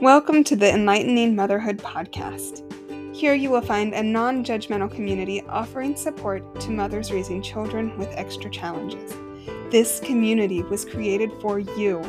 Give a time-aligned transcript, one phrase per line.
[0.00, 2.64] Welcome to the Enlightening Motherhood Podcast.
[3.14, 8.08] Here you will find a non judgmental community offering support to mothers raising children with
[8.14, 9.14] extra challenges.
[9.70, 12.00] This community was created for you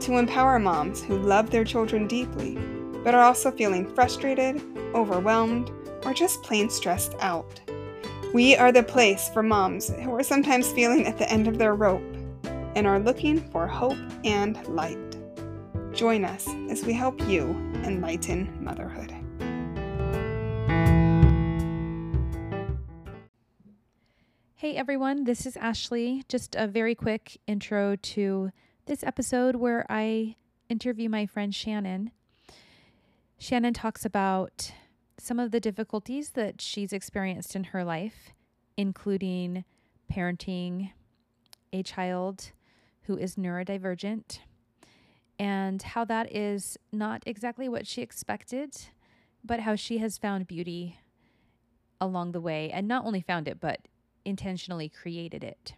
[0.00, 2.58] to empower moms who love their children deeply,
[3.02, 4.60] but are also feeling frustrated,
[4.94, 5.70] overwhelmed,
[6.04, 7.58] or just plain stressed out.
[8.34, 11.74] We are the place for moms who are sometimes feeling at the end of their
[11.74, 12.04] rope
[12.76, 14.98] and are looking for hope and light.
[15.94, 17.50] Join us as we help you
[17.84, 19.14] enlighten motherhood.
[24.56, 26.24] Hey everyone, this is Ashley.
[26.28, 28.50] Just a very quick intro to
[28.86, 30.34] this episode where I
[30.68, 32.10] interview my friend Shannon.
[33.38, 34.72] Shannon talks about
[35.16, 38.30] some of the difficulties that she's experienced in her life,
[38.76, 39.64] including
[40.12, 40.90] parenting
[41.72, 42.50] a child
[43.02, 44.40] who is neurodivergent
[45.38, 48.74] and how that is not exactly what she expected,
[49.44, 50.98] but how she has found beauty
[52.00, 53.88] along the way and not only found it, but
[54.24, 55.74] intentionally created it.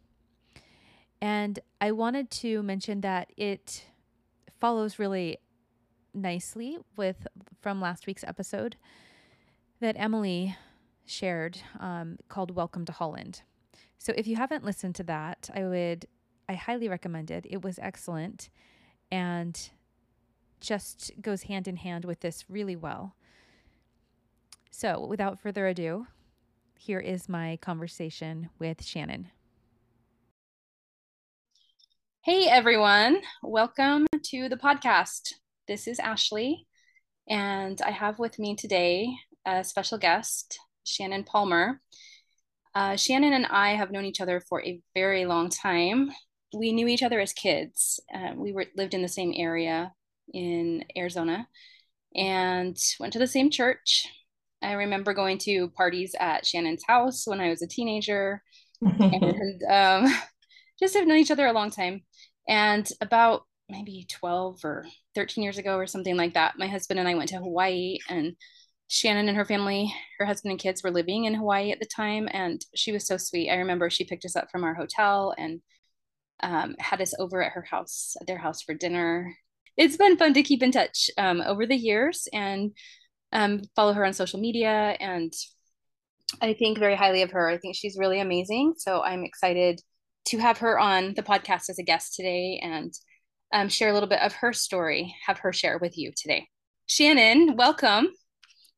[1.20, 3.84] And I wanted to mention that it
[4.60, 5.38] follows really
[6.14, 7.26] nicely with
[7.60, 8.76] from last week's episode
[9.80, 10.56] that Emily
[11.04, 13.42] shared um, called Welcome to Holland.
[13.98, 16.06] So if you haven't listened to that, I would,
[16.48, 17.46] I highly recommend it.
[17.48, 18.50] It was excellent
[19.10, 19.70] and
[20.60, 23.14] just goes hand in hand with this really well.
[24.70, 26.06] So, without further ado,
[26.78, 29.30] here is my conversation with Shannon.
[32.22, 35.32] Hey everyone, welcome to the podcast.
[35.68, 36.66] This is Ashley,
[37.28, 39.14] and I have with me today
[39.46, 41.80] a special guest, Shannon Palmer.
[42.74, 46.10] Uh, Shannon and I have known each other for a very long time
[46.56, 48.00] we knew each other as kids.
[48.12, 49.92] Uh, we were lived in the same area
[50.32, 51.46] in Arizona
[52.14, 54.06] and went to the same church.
[54.62, 58.42] I remember going to parties at Shannon's house when I was a teenager
[58.80, 60.14] and um,
[60.80, 62.02] just have known each other a long time.
[62.48, 67.08] And about maybe 12 or 13 years ago or something like that, my husband and
[67.08, 68.34] I went to Hawaii and
[68.88, 72.28] Shannon and her family, her husband and kids were living in Hawaii at the time.
[72.30, 73.50] And she was so sweet.
[73.50, 75.60] I remember she picked us up from our hotel and
[76.42, 79.34] um, had us over at her house, at their house for dinner.
[79.76, 82.72] It's been fun to keep in touch um, over the years and
[83.32, 84.96] um, follow her on social media.
[85.00, 85.32] And
[86.40, 87.48] I think very highly of her.
[87.48, 88.74] I think she's really amazing.
[88.78, 89.80] So I'm excited
[90.26, 92.92] to have her on the podcast as a guest today and
[93.52, 96.48] um, share a little bit of her story, have her share with you today.
[96.86, 98.08] Shannon, welcome.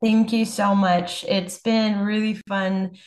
[0.03, 1.25] Thank you so much.
[1.25, 2.99] It's been really fun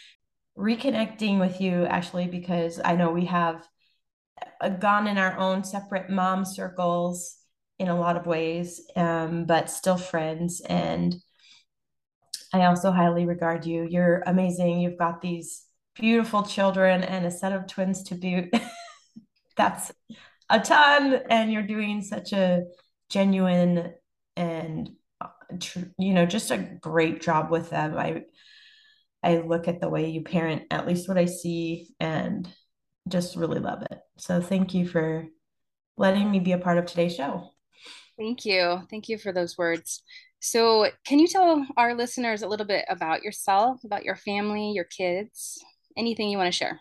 [0.57, 3.65] reconnecting with you, Ashley, because I know we have
[4.79, 7.37] gone in our own separate mom circles
[7.79, 10.61] in a lot of ways, um, but still friends.
[10.61, 11.15] And
[12.53, 13.87] I also highly regard you.
[13.89, 14.79] You're amazing.
[14.79, 15.65] You've got these
[15.95, 18.53] beautiful children and a set of twins to boot.
[19.57, 19.91] That's
[20.49, 21.21] a ton.
[21.29, 22.63] And you're doing such a
[23.09, 23.93] genuine
[24.37, 25.27] and uh,
[25.97, 28.23] you know just a great job with them i
[29.21, 32.47] i look at the way you parent at least what i see and
[33.07, 33.99] just really love it.
[34.21, 35.25] So thank you for
[35.97, 37.49] letting me be a part of today's show.
[38.19, 38.81] Thank you.
[38.87, 40.03] Thank you for those words.
[40.39, 44.83] So, can you tell our listeners a little bit about yourself, about your family, your
[44.83, 45.63] kids,
[45.97, 46.79] anything you want to share?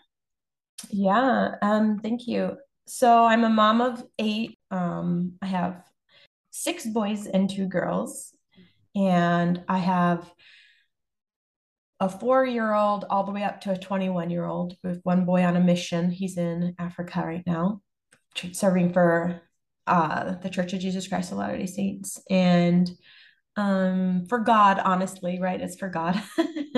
[0.91, 2.57] Yeah, um, thank you.
[2.85, 4.59] So, I'm a mom of eight.
[4.69, 5.83] Um, I have
[6.51, 8.35] six boys and two girls,
[8.95, 10.31] and I have
[12.01, 15.23] a four year old all the way up to a 21 year old with one
[15.23, 16.09] boy on a mission.
[16.09, 17.81] He's in Africa right now,
[18.53, 19.39] serving for
[19.85, 22.19] uh, the Church of Jesus Christ of Latter day Saints.
[22.27, 22.89] And
[23.55, 25.61] um, for God, honestly, right?
[25.61, 26.19] It's for God.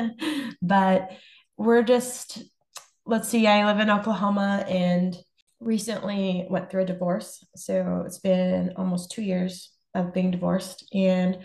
[0.61, 1.11] but
[1.55, 2.43] we're just,
[3.05, 5.15] let's see, I live in Oklahoma and
[5.61, 7.45] recently went through a divorce.
[7.55, 10.85] So it's been almost two years of being divorced.
[10.93, 11.39] And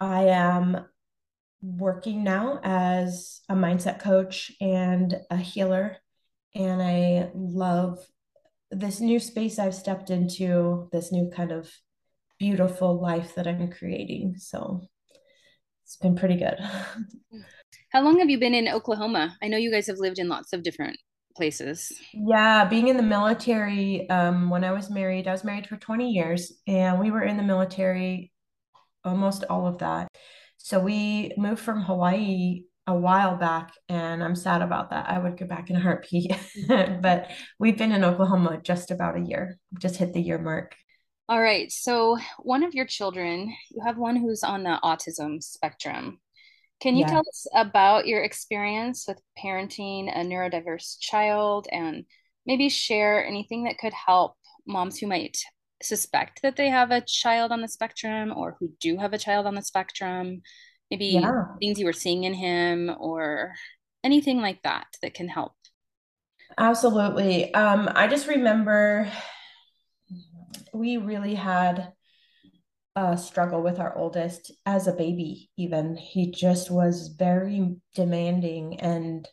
[0.00, 0.84] I am
[1.60, 5.96] working now as a mindset coach and a healer.
[6.54, 7.98] And I love
[8.70, 11.70] this new space I've stepped into, this new kind of
[12.38, 14.36] beautiful life that I'm creating.
[14.38, 14.82] So
[15.84, 16.58] it's been pretty good.
[17.92, 19.36] How long have you been in Oklahoma?
[19.42, 20.98] I know you guys have lived in lots of different
[21.34, 21.92] places.
[22.12, 26.10] Yeah, being in the military, um, when I was married, I was married for 20
[26.10, 28.32] years and we were in the military
[29.04, 30.08] almost all of that.
[30.68, 35.08] So we moved from Hawaii a while back and I'm sad about that.
[35.08, 36.30] I would go back in a heartbeat.
[36.58, 37.00] Mm-hmm.
[37.00, 40.76] but we've been in Oklahoma just about a year, just hit the year mark.
[41.26, 41.72] All right.
[41.72, 46.20] So, one of your children, you have one who's on the autism spectrum.
[46.80, 47.12] Can you Yeah.
[47.12, 52.04] tell us about your experience with parenting a neurodiverse child and
[52.44, 54.36] maybe share anything that could help
[54.66, 55.38] moms who might
[55.82, 59.46] suspect that they have a child on the spectrum or who do have a child
[59.46, 60.42] on the spectrum?
[60.90, 61.44] Maybe Yeah.
[61.60, 63.54] things you were seeing in him or
[64.04, 65.52] anything like that that can help.
[66.56, 67.52] Absolutely.
[67.54, 69.10] Um, I just remember
[70.72, 71.92] we really had
[72.96, 75.96] a struggle with our oldest as a baby, even.
[75.96, 79.28] He just was very demanding and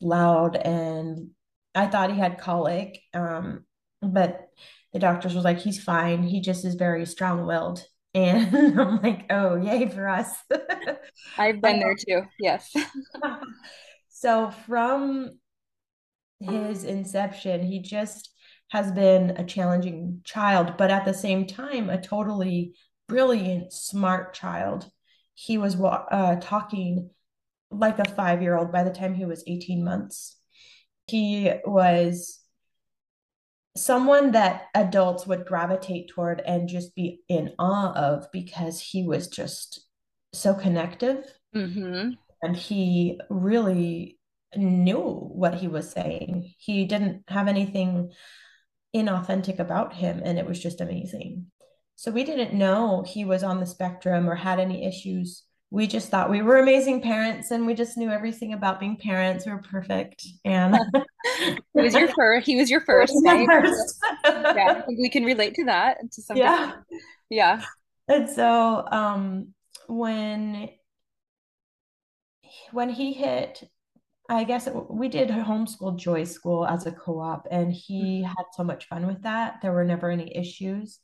[0.00, 1.30] loud, and
[1.74, 3.00] I thought he had colic.
[3.12, 3.64] Um,
[4.02, 4.48] but
[4.94, 6.22] the doctors was like, he's fine.
[6.22, 7.84] He just is very strong-willed.
[8.16, 10.30] And I'm like, oh, yay for us.
[11.36, 12.22] I've been there too.
[12.38, 12.72] Yes.
[14.08, 15.38] So from
[16.40, 18.30] his inception, he just
[18.70, 22.74] has been a challenging child, but at the same time, a totally
[23.08, 24.88] brilliant, smart child.
[25.34, 27.10] He was uh, talking
[27.70, 30.36] like a five year old by the time he was 18 months.
[31.08, 32.40] He was
[33.76, 39.28] someone that adults would gravitate toward and just be in awe of because he was
[39.28, 39.86] just
[40.32, 41.24] so connective
[41.54, 42.10] Mm-hmm.
[42.42, 44.18] and he really
[44.56, 46.52] knew what he was saying.
[46.58, 48.10] He didn't have anything
[48.94, 51.46] inauthentic about him, and it was just amazing.
[51.96, 55.44] So we didn't know he was on the spectrum or had any issues.
[55.74, 59.44] We just thought we were amazing parents and we just knew everything about being parents.
[59.44, 60.24] We were perfect.
[60.44, 60.76] And
[61.74, 62.46] He was your first.
[62.46, 63.48] He was your first, right?
[64.24, 66.66] Yeah, we can relate to that to some Yeah.
[66.66, 66.84] extent.
[67.28, 67.62] Yeah.
[68.06, 69.54] And so um
[69.88, 70.70] when
[72.70, 73.64] when he hit
[74.30, 78.64] I guess it, we did homeschool Joy School as a co-op, and he had so
[78.64, 79.60] much fun with that.
[79.60, 81.00] There were never any issues.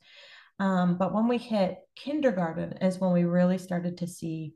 [0.61, 4.53] Um, but when we hit kindergarten is when we really started to see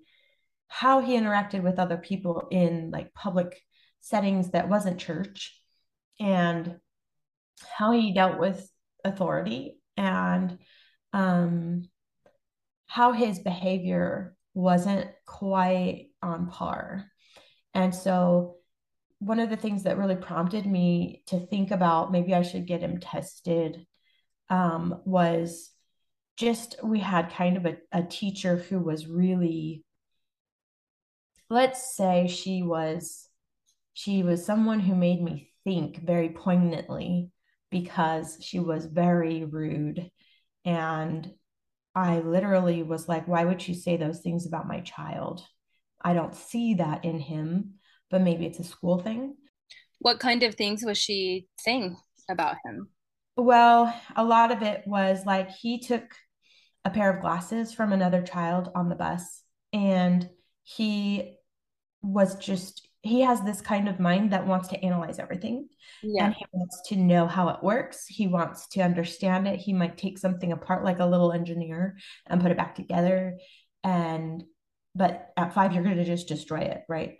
[0.68, 3.60] how he interacted with other people in like public
[4.02, 5.60] settings that wasn't church
[6.20, 6.76] and
[7.76, 8.70] how he dealt with
[9.04, 10.60] authority and
[11.12, 11.90] um,
[12.86, 17.06] how his behavior wasn't quite on par.
[17.74, 18.58] And so,
[19.18, 22.82] one of the things that really prompted me to think about maybe I should get
[22.82, 23.88] him tested
[24.50, 25.72] um, was
[26.38, 29.84] just we had kind of a, a teacher who was really,
[31.50, 33.30] let's say she was
[33.94, 37.32] she was someone who made me think very poignantly
[37.72, 40.12] because she was very rude
[40.66, 41.32] and
[41.96, 45.42] I literally was like, why would she say those things about my child?
[46.04, 47.76] I don't see that in him,
[48.12, 49.38] but maybe it's a school thing.
[50.00, 51.96] What kind of things was she saying
[52.30, 52.90] about him?
[53.38, 56.16] Well, a lot of it was like he took
[56.86, 59.42] a pair of glasses from another child on the bus.
[59.74, 60.30] And
[60.64, 61.36] he
[62.02, 65.68] was just he has this kind of mind that wants to analyze everything.
[66.02, 66.26] Yeah.
[66.26, 68.08] and he wants to know how it works.
[68.08, 69.60] He wants to understand it.
[69.60, 73.38] He might take something apart like a little engineer and put it back together.
[73.84, 74.44] And
[74.96, 77.20] but at five you're going to just destroy it right?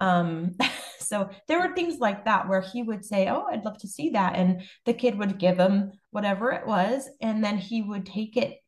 [0.00, 0.56] Um
[0.98, 4.10] so there were things like that where he would say oh i'd love to see
[4.10, 4.36] that.
[4.36, 7.08] And the kid would give him whatever it was.
[7.20, 8.61] And then he would take it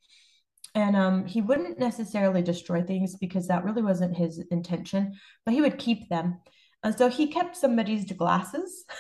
[0.75, 5.15] and um, he wouldn't necessarily destroy things because that really wasn't his intention
[5.45, 6.41] but he would keep them.
[6.83, 8.85] And so he kept somebody's glasses.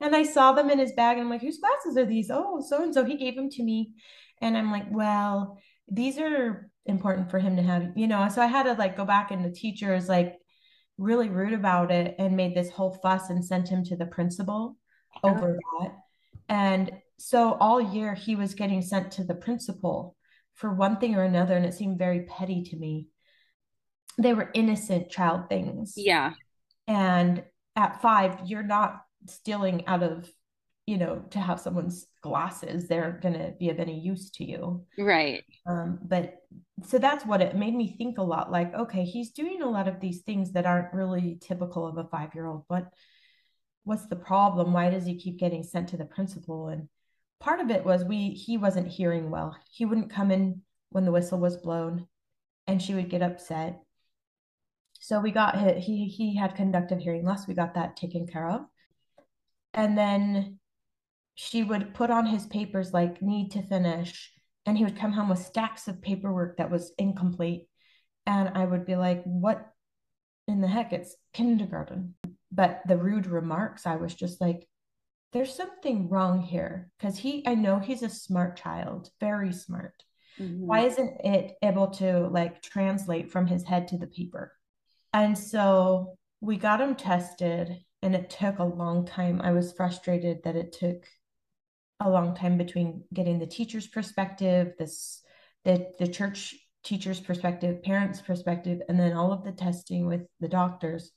[0.00, 2.30] And i saw them in his bag and i'm like whose glasses are these?
[2.30, 3.94] Oh so and so he gave them to me.
[4.42, 5.58] And i'm like well
[5.90, 8.28] these are important for him to have you know?
[8.28, 10.36] So i had to like go back and the teacher is like
[10.98, 14.76] really rude about it and made this whole fuss and sent him to the principal
[15.22, 15.92] over that.
[16.48, 20.16] And so all year he was getting sent to the principal
[20.54, 23.08] for one thing or another and it seemed very petty to me.
[24.18, 25.94] They were innocent child things.
[25.96, 26.34] Yeah.
[26.86, 27.42] and
[27.76, 30.30] at five you're not stealing out of
[30.86, 32.88] you know to have someone's glasses.
[32.88, 34.84] They're going to be of any use to you.
[34.98, 35.42] Right.
[35.66, 36.36] um, but
[36.82, 39.88] so that's what it made me think a lot like okay he's doing a lot
[39.88, 42.92] of these things that aren't really typical of a five year old but
[43.84, 44.72] what's the problem?
[44.72, 46.68] Why does he keep getting sent to the principal?
[46.68, 46.88] And
[47.44, 49.54] part of it was we he wasn't hearing well.
[49.70, 52.06] He wouldn't come in when the whistle was blown
[52.66, 53.80] and she would get upset.
[55.00, 57.46] So we got he he had conductive hearing loss.
[57.46, 58.62] We got that taken care of.
[59.74, 60.58] And then
[61.34, 64.32] she would put on his papers like need to finish
[64.64, 67.68] and he would come home with stacks of paperwork that was incomplete.
[68.26, 69.66] And i would be like what
[70.48, 70.94] in the heck?
[70.94, 72.14] It's kindergarten.
[72.50, 74.66] But the rude remarks i was just like
[75.34, 80.02] there's something wrong here because he I know he's a smart child, very smart.
[80.40, 80.64] Mm-hmm.
[80.64, 84.52] Why isn't it able to like translate from his head to the paper?
[85.12, 89.40] And so we got him tested and it took a long time.
[89.42, 91.04] I was frustrated that it took
[91.98, 95.20] a long time between getting the teacher's perspective, this
[95.64, 100.48] the the church teacher's perspective, parents' perspective, and then all of the testing with the
[100.48, 101.10] doctors.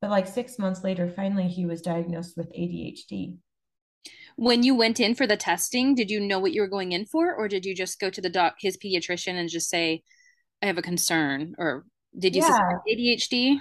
[0.00, 3.36] But like six months later, finally he was diagnosed with ADHD.
[4.36, 7.06] When you went in for the testing, did you know what you were going in
[7.06, 10.02] for, or did you just go to the doc, his pediatrician, and just say,
[10.62, 11.84] "I have a concern," or
[12.18, 12.58] did you yeah.
[12.88, 13.60] ADHD?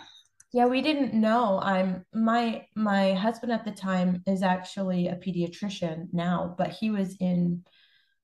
[0.54, 1.60] Yeah, we didn't know.
[1.62, 7.16] I'm my my husband at the time is actually a pediatrician now, but he was
[7.20, 7.64] in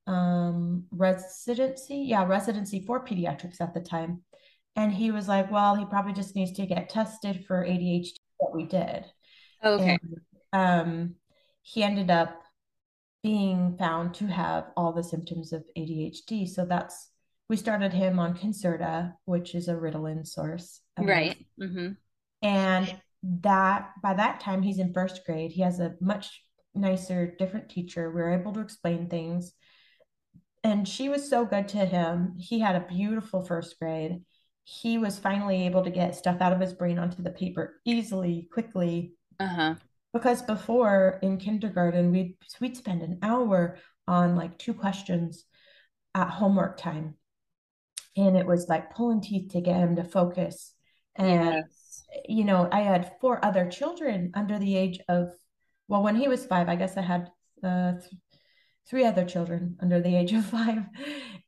[0.07, 2.05] um residency.
[2.07, 4.23] Yeah, residency for pediatrics at the time.
[4.75, 8.19] And he was like, well, he probably just needs to get tested for ADHD.
[8.37, 9.05] What we did.
[9.63, 9.97] Okay.
[10.53, 11.15] And, um,
[11.67, 12.43] he ended up
[13.23, 16.47] being found to have all the symptoms of ADHD.
[16.47, 17.09] So that's
[17.49, 20.79] we started him on Concerta, which is a Ritalin source.
[20.97, 21.35] Right.
[21.61, 21.89] Mm-hmm.
[22.41, 22.95] And
[23.41, 25.51] that by that time he's in first grade.
[25.51, 26.41] He has a much
[26.73, 28.11] nicer, different teacher.
[28.11, 29.51] We were able to explain things.
[30.63, 32.35] And she was so good to him.
[32.37, 34.21] He had a beautiful first grade.
[34.63, 38.47] He was finally able to get stuff out of his brain onto the paper easily,
[38.53, 39.15] quickly.
[39.37, 39.75] Uh-huh.
[40.13, 45.45] Because before in kindergarten, we'd we'd spend an hour on like two questions
[46.15, 47.15] at homework time.
[48.15, 50.73] And it was like pulling teeth to get him to focus.
[51.15, 51.77] And yes
[52.27, 55.33] you know, I had four other children under the age of,
[55.87, 57.29] well, when he was five, I guess I had
[57.63, 58.13] uh, th-
[58.89, 60.83] three other children under the age of five.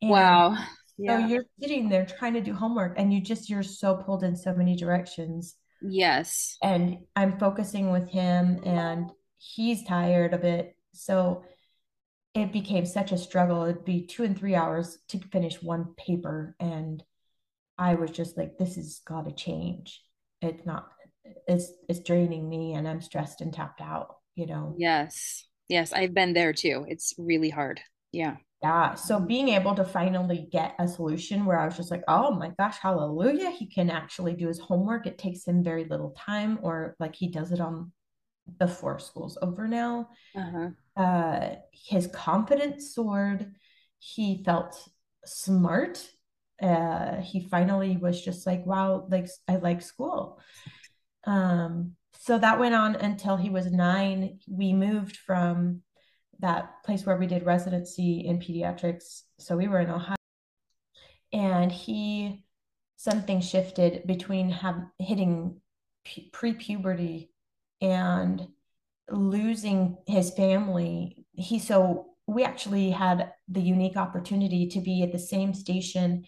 [0.01, 0.57] And wow.
[0.97, 1.19] Yeah.
[1.19, 4.35] So you're sitting there trying to do homework and you just, you're so pulled in
[4.35, 5.55] so many directions.
[5.81, 6.57] Yes.
[6.61, 10.75] And I'm focusing with him and he's tired of it.
[10.93, 11.43] So
[12.33, 13.63] it became such a struggle.
[13.63, 16.55] It'd be two and three hours to finish one paper.
[16.59, 17.03] And
[17.77, 20.01] I was just like, this has got to change
[20.41, 20.89] it's not
[21.47, 26.13] it's it's draining me and i'm stressed and tapped out you know yes yes i've
[26.13, 27.81] been there too it's really hard
[28.11, 32.03] yeah yeah so being able to finally get a solution where i was just like
[32.07, 36.13] oh my gosh hallelujah he can actually do his homework it takes him very little
[36.17, 37.91] time or like he does it on
[38.57, 40.69] before school's over now uh-huh.
[41.01, 43.53] uh his confidence soared
[43.99, 44.87] he felt
[45.25, 46.03] smart
[46.61, 50.39] uh, he finally was just like, wow, like I like school.
[51.25, 54.39] Um, so that went on until he was nine.
[54.47, 55.81] We moved from
[56.39, 59.23] that place where we did residency in pediatrics.
[59.39, 60.15] So we were in Ohio.
[61.31, 62.43] And he,
[62.95, 65.61] something shifted between have, hitting
[66.31, 67.31] pre puberty
[67.81, 68.47] and
[69.09, 71.25] losing his family.
[71.33, 76.25] He, so we actually had the unique opportunity to be at the same station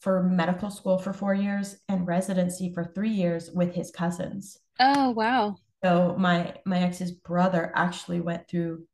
[0.00, 4.58] for medical school for four years and residency for three years with his cousins.
[4.80, 5.56] Oh wow!
[5.84, 8.84] So my my ex's brother actually went through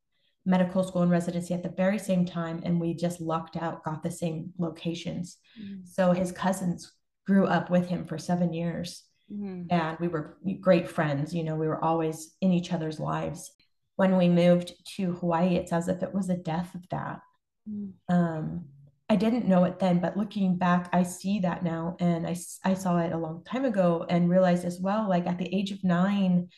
[0.49, 4.03] medical school and residency at the very same time, and we just lucked out, got
[4.03, 5.37] the same locations.
[5.61, 5.83] Mm-hmm.
[5.85, 6.91] So his cousins
[7.27, 9.65] grew up with him for seven years, mm-hmm.
[9.71, 11.35] and we were great friends.
[11.35, 13.53] You know, we were always in each other's lives.
[13.97, 17.21] When we moved to Hawaii, it's as if it was a death of that.
[17.69, 18.15] Mm-hmm.
[18.15, 18.65] Um,
[19.11, 21.97] I didn't know it then, but looking back, I see that now.
[22.01, 25.39] And I, I saw it a long time ago and realized as well, like at
[25.39, 26.49] the age of nine,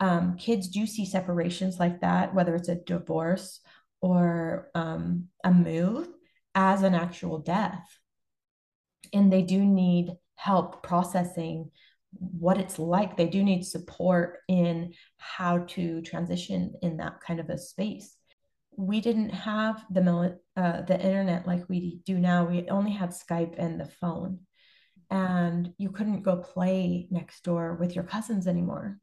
[0.00, 3.60] um, kids do see separations like that, whether it's a divorce
[4.00, 6.08] or um, a move,
[6.54, 7.86] as an actual death.
[9.12, 11.70] And they do need help processing
[12.12, 13.16] what it's like.
[13.16, 18.16] They do need support in how to transition in that kind of a space
[18.76, 22.44] we didn't have the uh, the internet like we do now.
[22.44, 24.40] We only had Skype and the phone,
[25.10, 28.98] and you couldn't go play next door with your cousins anymore.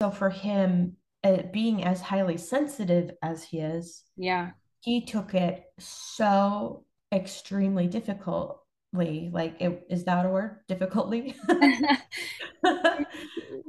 [0.00, 4.50] So for him, uh, being as highly sensitive as he is, yeah,
[4.80, 9.30] he took it so extremely difficultly.
[9.32, 10.60] Like, it, is that a word?
[10.68, 11.34] Difficultly.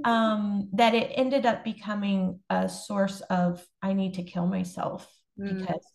[0.03, 5.59] um, that it ended up becoming a source of I need to kill myself mm.
[5.59, 5.85] because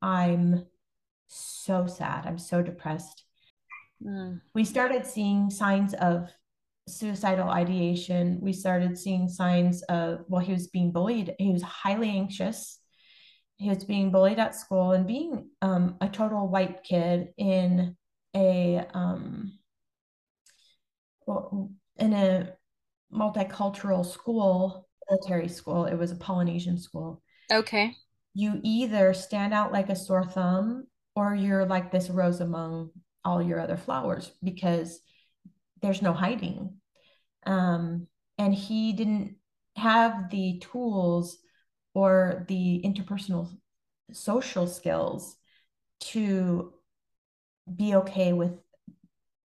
[0.00, 0.66] I'm
[1.28, 2.26] so sad.
[2.26, 3.24] I'm so depressed.
[4.04, 4.40] Mm.
[4.54, 6.30] We started seeing signs of
[6.88, 8.38] suicidal ideation.
[8.40, 11.34] We started seeing signs of, well, he was being bullied.
[11.38, 12.78] He was highly anxious.
[13.56, 17.96] He was being bullied at school and being um, a total white kid in
[18.34, 19.58] a um,
[21.26, 22.54] well, in a
[23.12, 25.86] multicultural school, military school.
[25.86, 27.96] It was a Polynesian school Okay.
[28.34, 32.90] You either stand out like a sore thumb or you're like this rose among
[33.24, 35.00] all your other flowers because
[35.80, 36.74] there's no hiding.
[37.46, 38.06] Um,
[38.36, 39.36] and he didn't
[39.76, 41.38] have the tools
[41.94, 43.50] or the interpersonal
[44.12, 45.36] social skills
[46.00, 46.72] to
[47.74, 48.52] be okay with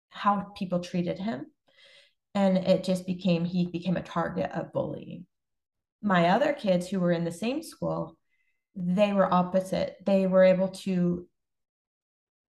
[0.10, 1.46] how people treated him.
[2.36, 5.26] And it just became, he became a target of bullying.
[6.02, 8.18] My other kids who were in the same school,
[8.76, 9.98] they were opposite.
[10.06, 11.28] They were able to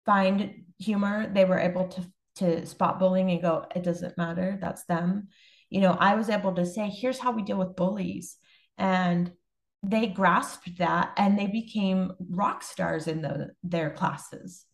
[0.06, 1.32] find humor.
[1.34, 2.06] They were able to
[2.40, 4.58] to spot bullying and go, it doesn't matter.
[4.60, 5.30] That's them.
[5.70, 8.38] You know, I was able to say, here's how we deal with bullies.
[8.78, 9.32] And
[9.84, 14.66] they grasped that and they became rock stars in the, their classes.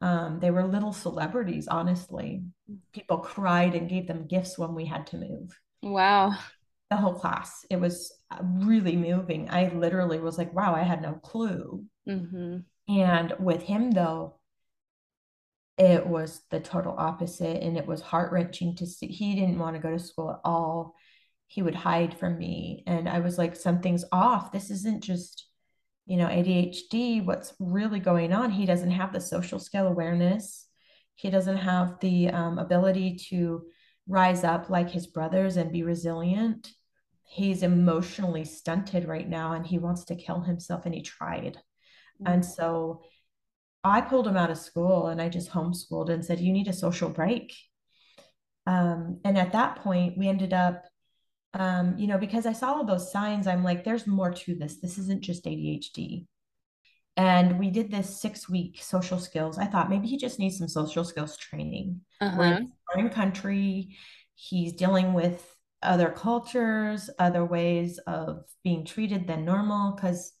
[0.00, 2.44] Um, they were little celebrities, honestly.
[2.92, 5.58] People cried and gave them gifts when we had to move.
[5.82, 6.34] Wow.
[6.90, 7.64] The whole class.
[7.70, 9.48] It was really moving.
[9.50, 11.84] I literally was like, wow, I had no clue.
[12.08, 12.58] Mm-hmm.
[12.88, 14.36] And with him, though,
[15.78, 17.62] it was the total opposite.
[17.62, 19.08] And it was heart wrenching to see.
[19.08, 20.94] He didn't want to go to school at all.
[21.46, 22.82] He would hide from me.
[22.86, 24.52] And I was like, something's off.
[24.52, 25.46] This isn't just
[26.06, 30.66] you know, ADHD, what's really going on, he doesn't have the social skill awareness.
[31.16, 33.64] He doesn't have the um, ability to
[34.06, 36.70] rise up like his brothers and be resilient.
[37.24, 41.56] He's emotionally stunted right now and he wants to kill himself and he tried.
[42.22, 42.32] Mm-hmm.
[42.32, 43.02] And so
[43.86, 46.72] I pulled him out of school and I just homeschooled and said, You need a
[46.72, 47.54] social break.
[48.66, 50.84] Um, and at that point, we ended up
[51.58, 54.76] um, you know, because I saw all those signs, I'm like, there's more to this.
[54.80, 56.26] This isn't just ADHD.
[57.16, 59.56] And we did this six week social skills.
[59.56, 62.02] I thought maybe he just needs some social skills training.
[62.20, 62.36] Uh-huh.
[62.38, 63.96] We're in foreign country.
[64.34, 65.42] He's dealing with
[65.82, 70.32] other cultures, other ways of being treated than normal, because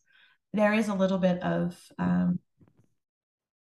[0.52, 2.40] there is a little bit of um,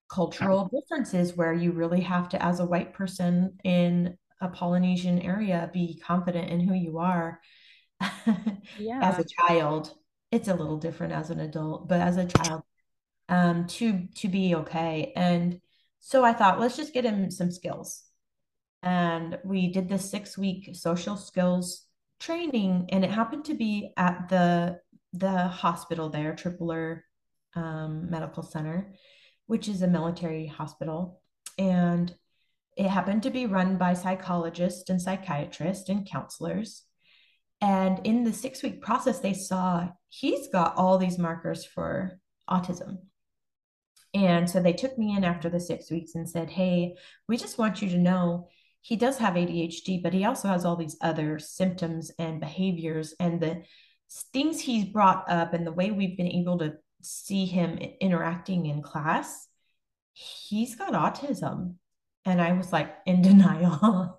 [0.10, 5.70] cultural differences where you really have to, as a white person in a Polynesian area,
[5.74, 7.40] be confident in who you are.
[8.78, 9.00] yeah.
[9.02, 9.94] as a child,
[10.32, 12.64] it's a little different as an adult, but as a child,
[13.30, 15.14] um, to to be okay.
[15.16, 15.60] And
[16.00, 18.04] so I thought, let's just get him some skills.
[18.84, 21.86] And we did this six week social skills
[22.20, 24.80] training, and it happened to be at the
[25.14, 27.02] the hospital there, Tripler
[27.56, 28.94] um, Medical Center,
[29.48, 31.22] which is a military hospital.
[31.58, 32.14] And
[32.78, 36.84] it happened to be run by psychologists and psychiatrists and counselors.
[37.62, 42.98] And in the six week process, they saw he's got all these markers for autism.
[44.14, 46.96] And so they took me in after the six weeks and said, Hey,
[47.28, 48.48] we just want you to know
[48.82, 53.14] he does have ADHD, but he also has all these other symptoms and behaviors.
[53.20, 53.64] And the
[54.32, 58.82] things he's brought up and the way we've been able to see him interacting in
[58.82, 59.48] class,
[60.14, 61.76] he's got autism.
[62.26, 64.18] And I was like in denial.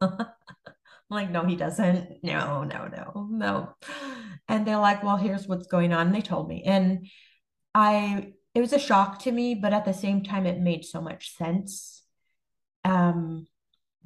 [1.11, 2.22] like, no, he doesn't.
[2.22, 3.75] No, no, no, no.
[4.49, 6.07] And they're like, well, here's what's going on.
[6.07, 6.62] And they told me.
[6.64, 7.09] And
[7.75, 11.01] I, it was a shock to me, but at the same time, it made so
[11.01, 12.03] much sense.
[12.85, 13.49] Um,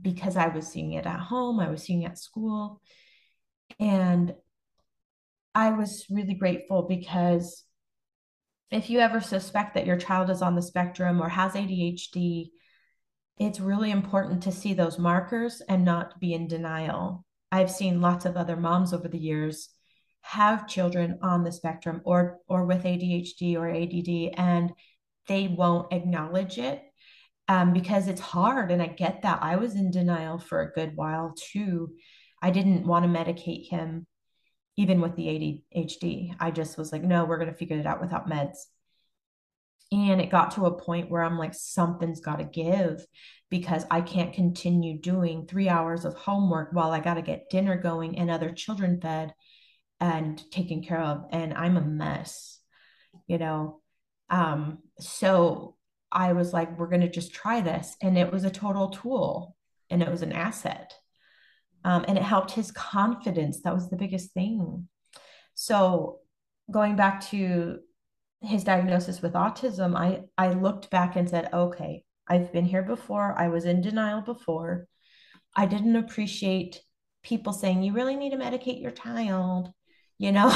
[0.01, 2.81] because I was seeing it at home, I was seeing it at school.
[3.79, 4.35] And
[5.55, 7.65] I was really grateful because
[8.71, 12.51] if you ever suspect that your child is on the spectrum or has ADHD,
[13.39, 17.25] it's really important to see those markers and not be in denial.
[17.51, 19.71] I've seen lots of other moms over the years
[20.23, 24.71] have children on the spectrum or or with ADHD or ADD and
[25.27, 26.83] they won't acknowledge it
[27.49, 29.43] um, because it's hard and I get that.
[29.43, 31.95] I was in denial for a good while too.
[32.43, 34.07] I didn't want to medicate him
[34.81, 35.27] even with the
[35.75, 36.35] ADHD.
[36.41, 38.57] I just was like, no, we're going to figure it out without meds.
[39.93, 43.05] And it got to a point where I'm like, something's got to give
[43.51, 47.77] because I can't continue doing three hours of homework while I got to get dinner
[47.77, 49.35] going and other children fed
[50.01, 51.27] and taken care of.
[51.31, 52.59] And I'm a mess,
[53.27, 53.83] you know?
[54.31, 55.77] Um, so
[56.11, 57.99] I was like, we're going to just try this.
[58.01, 59.55] And it was a total tool
[59.91, 60.95] and it was an asset.
[61.85, 63.63] Um, and it helped his confidence.
[63.63, 64.89] That was the biggest thing.
[65.55, 66.19] So
[66.71, 67.81] going back to
[68.43, 73.35] his diagnosis with autism, I I looked back and said, okay, I've been here before.
[73.37, 74.87] I was in denial before.
[75.55, 76.81] I didn't appreciate
[77.23, 79.73] people saying you really need to medicate your child.
[80.19, 80.51] You know,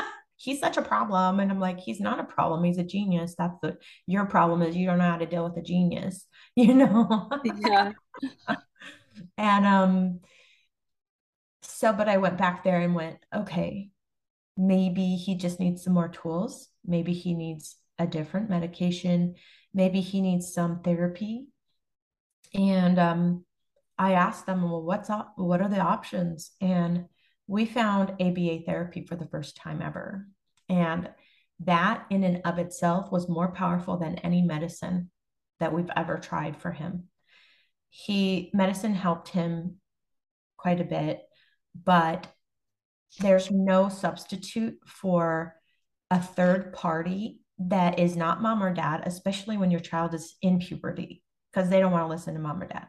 [0.36, 2.64] he's such a problem, and I'm like, he's not a problem.
[2.64, 3.34] He's a genius.
[3.36, 6.26] That's the your problem is you don't know how to deal with a genius.
[6.58, 7.28] You know.
[7.44, 7.92] yeah.
[9.36, 10.20] and um.
[11.68, 13.90] So, but I went back there and went, okay,
[14.56, 16.68] maybe he just needs some more tools.
[16.84, 19.34] Maybe he needs a different medication.
[19.74, 21.48] Maybe he needs some therapy.
[22.54, 23.44] And um,
[23.98, 26.52] i asked them well what's up what are the options?
[26.60, 27.06] And
[27.46, 30.26] we found aba therapy for the first time ever.
[30.68, 31.10] And
[31.60, 35.10] that in and of itself was more powerful than any medicine
[35.60, 37.04] that we've ever tried for him.
[37.88, 39.76] He medicine helped him
[40.56, 41.20] quite a bit
[41.84, 42.26] but
[43.20, 45.54] there's no substitute for
[46.10, 50.58] a third party that is not mom or dad, especially when your child is in
[50.58, 52.86] puberty, because they don't want to listen to mom or dad.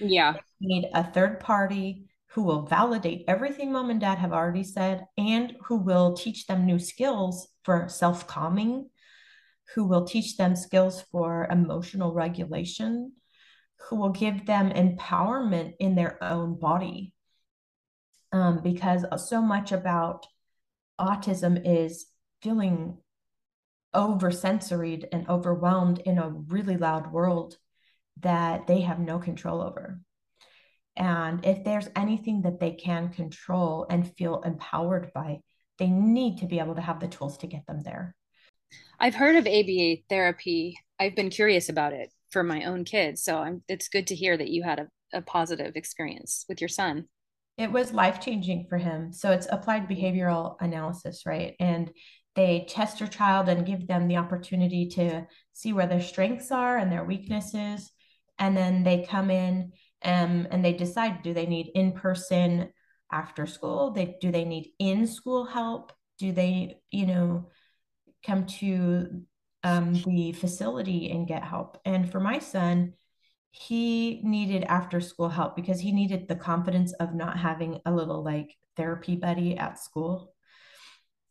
[0.00, 0.34] Yeah.
[0.58, 5.06] You need a third party who will validate everything mom and dad have already said
[5.16, 8.90] and who will teach them new skills for self calming,
[9.74, 13.12] who will teach them skills for emotional regulation,
[13.88, 17.14] who will give them empowerment in their own body.
[18.32, 20.26] Um, because so much about
[21.00, 22.06] autism is
[22.42, 22.98] feeling
[23.94, 27.56] oversensoried and overwhelmed in a really loud world
[28.20, 30.00] that they have no control over.
[30.96, 35.40] And if there's anything that they can control and feel empowered by,
[35.78, 38.16] they need to be able to have the tools to get them there.
[38.98, 40.76] I've heard of ABA therapy.
[40.98, 43.22] I've been curious about it for my own kids.
[43.22, 46.68] So I'm, it's good to hear that you had a, a positive experience with your
[46.68, 47.06] son.
[47.58, 49.12] It was life changing for him.
[49.12, 51.56] So it's applied behavioral analysis, right?
[51.58, 51.90] And
[52.36, 56.78] they test your child and give them the opportunity to see where their strengths are
[56.78, 57.90] and their weaknesses.
[58.38, 59.72] And then they come in
[60.04, 62.70] um, and they decide do they need in person
[63.10, 63.90] after school?
[63.90, 65.92] They, do they need in school help?
[66.20, 67.48] Do they, you know,
[68.24, 69.24] come to
[69.64, 71.80] um, the facility and get help?
[71.84, 72.92] And for my son,
[73.58, 78.22] he needed after school help because he needed the confidence of not having a little
[78.22, 80.32] like therapy buddy at school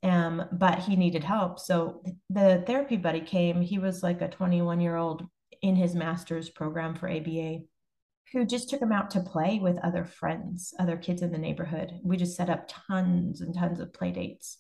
[0.04, 1.60] um, but he needed help.
[1.60, 3.62] So the therapy buddy came.
[3.62, 5.26] He was like a 21 year old
[5.62, 7.60] in his master's program for ABA
[8.34, 12.00] who just took him out to play with other friends, other kids in the neighborhood.
[12.04, 14.58] We just set up tons and tons of play dates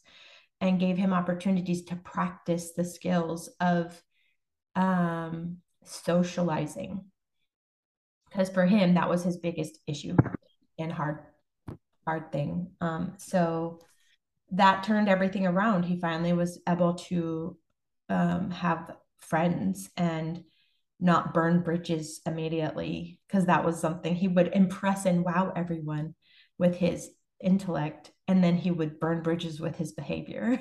[0.62, 4.02] and gave him opportunities to practice the skills of
[4.76, 7.04] um, socializing.
[8.30, 10.16] Because for him, that was his biggest issue
[10.78, 11.20] and hard,
[12.06, 12.72] hard thing.
[12.82, 13.80] Um, so
[14.52, 15.84] that turned everything around.
[15.84, 17.58] He finally was able to
[18.10, 20.44] um, have friends and
[21.00, 26.16] not burn bridges immediately because that was something he would impress and wow everyone
[26.58, 30.60] with his intellect and then he would burn bridges with his behavior.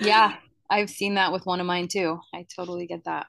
[0.00, 0.36] yeah,
[0.70, 2.20] I've seen that with one of mine too.
[2.34, 3.26] I totally get that.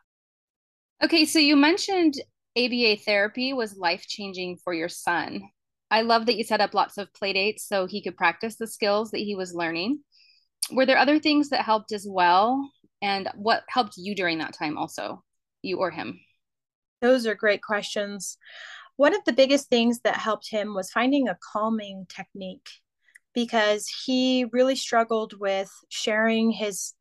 [1.04, 2.15] Okay, so you mentioned
[2.60, 5.43] ABA therapy was life changing for your son.
[5.89, 8.67] I love that you set up lots of play dates so he could practice the
[8.67, 10.00] skills that he was learning.
[10.72, 12.69] Were there other things that helped as well?
[13.02, 15.24] And what helped you during that time also,
[15.62, 16.19] you or him?
[17.02, 18.38] Those are great questions.
[18.98, 22.67] One of the biggest things that helped him was finding a calming technique
[23.34, 26.93] because he really struggled with sharing his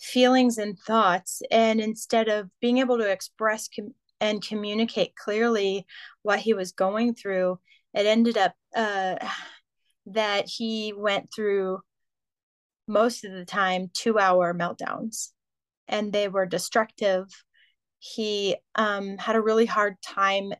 [0.00, 1.42] feelings and thoughts.
[1.50, 5.86] And instead of being able to express com- and communicate clearly
[6.22, 7.58] what he was going through,
[7.94, 9.16] it ended up uh,
[10.06, 11.80] that he went through
[12.86, 15.28] most of the time two hour meltdowns
[15.86, 17.26] and they were destructive.
[17.98, 20.52] He um, had a really hard time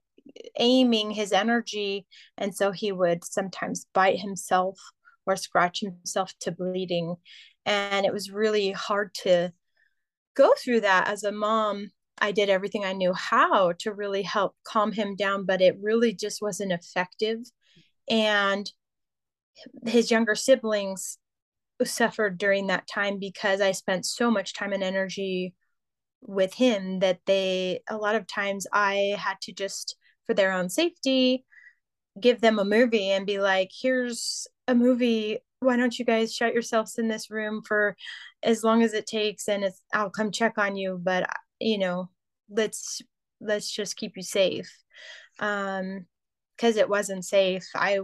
[0.58, 4.78] aiming his energy and so he would sometimes bite himself
[5.26, 7.16] or scratch himself to bleeding
[7.66, 9.52] and it was really hard to
[10.34, 11.90] go through that as a mom
[12.20, 16.12] I did everything I knew how to really help calm him down, but it really
[16.12, 17.38] just wasn't effective.
[18.08, 18.70] And
[19.86, 21.18] his younger siblings
[21.84, 25.54] suffered during that time because I spent so much time and energy
[26.20, 30.68] with him that they, a lot of times, I had to just, for their own
[30.68, 31.44] safety,
[32.20, 35.38] give them a movie and be like, here's a movie.
[35.60, 37.96] Why don't you guys shut yourselves in this room for
[38.42, 40.98] as long as it takes and I'll come check on you.
[41.02, 41.28] But
[41.60, 42.10] you know
[42.48, 43.02] let's
[43.40, 44.70] let's just keep you safe.
[45.38, 46.06] Um
[46.56, 47.66] because it wasn't safe.
[47.74, 48.00] I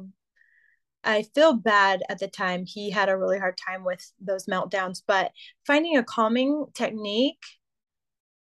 [1.05, 2.65] i feel bad at the time.
[2.67, 5.33] He had a really hard time with those meltdowns but
[5.67, 7.45] finding a calming technique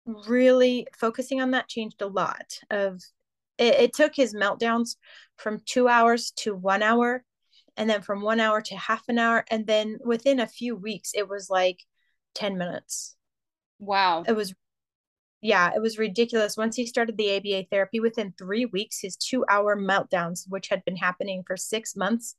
[0.05, 3.01] really focusing on that changed a lot of
[3.57, 4.97] it, it took his meltdowns
[5.37, 7.23] from two hours to one hour
[7.77, 11.11] and then from one hour to half an hour and then within a few weeks
[11.13, 11.79] it was like
[12.35, 13.15] 10 minutes.
[13.79, 14.23] Wow.
[14.27, 14.53] It was
[15.45, 16.57] yeah, it was ridiculous.
[16.57, 20.83] Once he started the ABA therapy, within three weeks, his two hour meltdowns, which had
[20.85, 22.35] been happening for six months,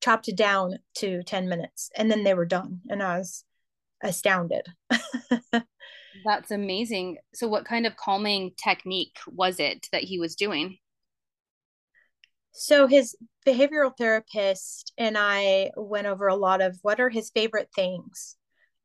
[0.00, 1.90] chopped down to 10 minutes.
[1.96, 2.80] And then they were done.
[2.88, 3.44] And I was,
[4.02, 4.66] astounded.
[6.24, 7.18] That's amazing.
[7.34, 10.78] So, what kind of calming technique was it that he was doing?
[12.52, 17.70] So, his behavioral therapist and I went over a lot of what are his favorite
[17.74, 18.36] things.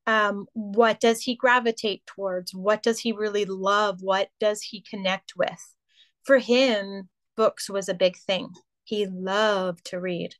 [0.08, 2.56] Um, what does he gravitate towards?
[2.56, 4.02] What does he really love?
[4.02, 5.76] What does he connect with?
[6.24, 8.50] For him, books was a big thing.
[8.86, 10.34] He loved to read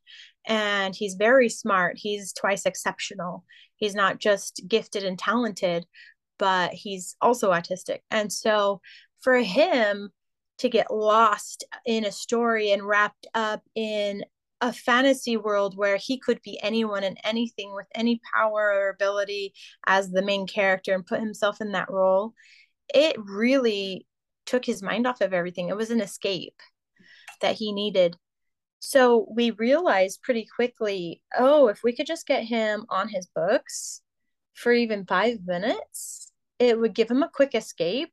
[0.47, 1.97] and he's very smart.
[1.97, 3.43] He's twice exceptional.
[3.75, 5.86] He's not just gifted and talented,
[6.39, 7.99] but he's also autistic.
[8.10, 8.82] And so
[9.19, 10.12] for him
[10.60, 14.23] to get lost in a story and wrapped up in
[14.62, 19.54] a fantasy world where he could be anyone and anything with any power or ability
[19.86, 22.34] as the main character and put himself in that role,
[22.93, 24.08] it really
[24.46, 25.70] took his mind off of everything.
[25.70, 26.60] It was an escape
[27.41, 28.15] that he needed.
[28.80, 34.02] So we realized pretty quickly oh, if we could just get him on his books
[34.54, 38.12] for even five minutes, it would give him a quick escape.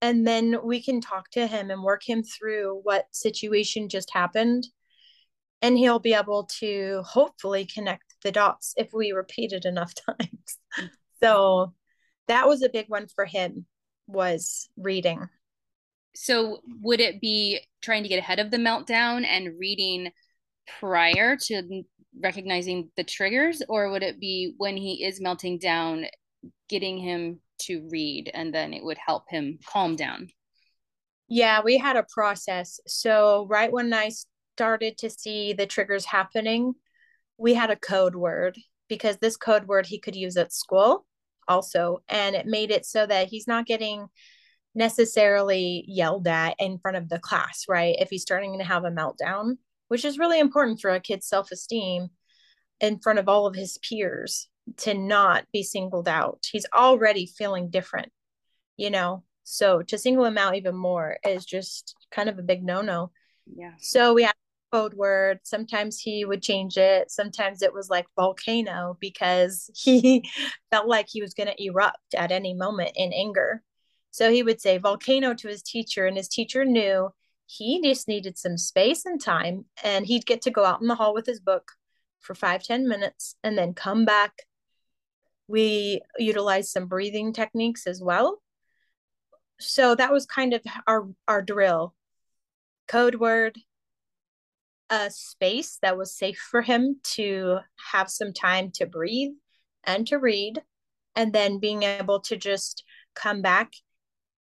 [0.00, 4.66] And then we can talk to him and work him through what situation just happened.
[5.62, 10.58] And he'll be able to hopefully connect the dots if we repeat it enough times.
[11.22, 11.72] so
[12.28, 13.66] that was a big one for him
[14.06, 15.28] was reading.
[16.14, 20.10] So would it be trying to get ahead of the meltdown and reading
[20.78, 21.84] prior to
[22.20, 26.04] recognizing the triggers or would it be when he is melting down
[26.68, 30.28] getting him to read and then it would help him calm down
[31.28, 34.10] yeah we had a process so right when i
[34.54, 36.74] started to see the triggers happening
[37.36, 38.56] we had a code word
[38.88, 41.04] because this code word he could use at school
[41.48, 44.06] also and it made it so that he's not getting
[44.74, 47.96] necessarily yelled at in front of the class, right?
[47.98, 51.50] If he's starting to have a meltdown, which is really important for a kid's self
[51.50, 52.08] esteem
[52.80, 56.46] in front of all of his peers to not be singled out.
[56.50, 58.10] He's already feeling different,
[58.76, 59.22] you know?
[59.44, 63.10] So to single him out even more is just kind of a big no no.
[63.46, 63.72] Yeah.
[63.78, 64.34] So we had
[64.74, 65.38] code word.
[65.44, 67.08] Sometimes he would change it.
[67.08, 70.28] Sometimes it was like volcano because he
[70.70, 73.62] felt like he was going to erupt at any moment in anger.
[74.10, 77.10] So he would say volcano to his teacher, and his teacher knew
[77.46, 79.64] he just needed some space and time.
[79.84, 81.72] And he'd get to go out in the hall with his book
[82.20, 84.32] for five ten minutes and then come back.
[85.46, 88.40] We utilized some breathing techniques as well.
[89.60, 91.94] So that was kind of our, our drill
[92.88, 93.58] code word,
[94.94, 97.58] a space that was safe for him to
[97.92, 99.32] have some time to breathe
[99.84, 100.62] and to read,
[101.16, 103.72] and then being able to just come back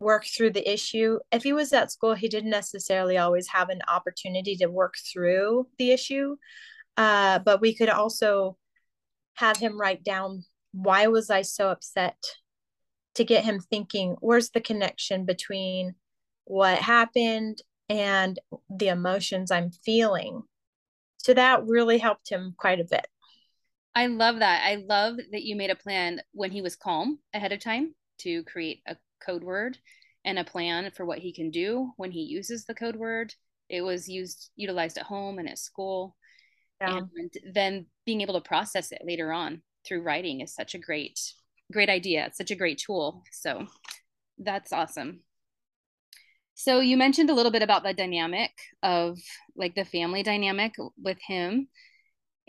[0.00, 1.18] work through the issue.
[1.32, 5.68] If he was at school, he didn't necessarily always have an opportunity to work through
[5.78, 6.36] the issue.
[6.96, 8.56] Uh, but we could also
[9.34, 12.16] have him write down why was I so upset
[13.14, 15.94] to get him thinking, where's the connection between
[16.44, 20.42] what happened and the emotions I'm feeling.
[21.18, 23.06] So that really helped him quite a bit.
[23.94, 24.62] I love that.
[24.64, 28.44] I love that you made a plan when he was calm ahead of time to
[28.44, 29.78] create a code word
[30.24, 33.34] and a plan for what he can do when he uses the code word.
[33.68, 36.16] It was used utilized at home and at school.
[36.80, 37.00] Yeah.
[37.16, 41.18] And then being able to process it later on through writing is such a great
[41.72, 42.26] great idea.
[42.26, 43.22] It's such a great tool.
[43.32, 43.66] So
[44.38, 45.20] that's awesome.
[46.60, 48.50] So you mentioned a little bit about the dynamic
[48.82, 49.18] of
[49.56, 51.68] like the family dynamic with him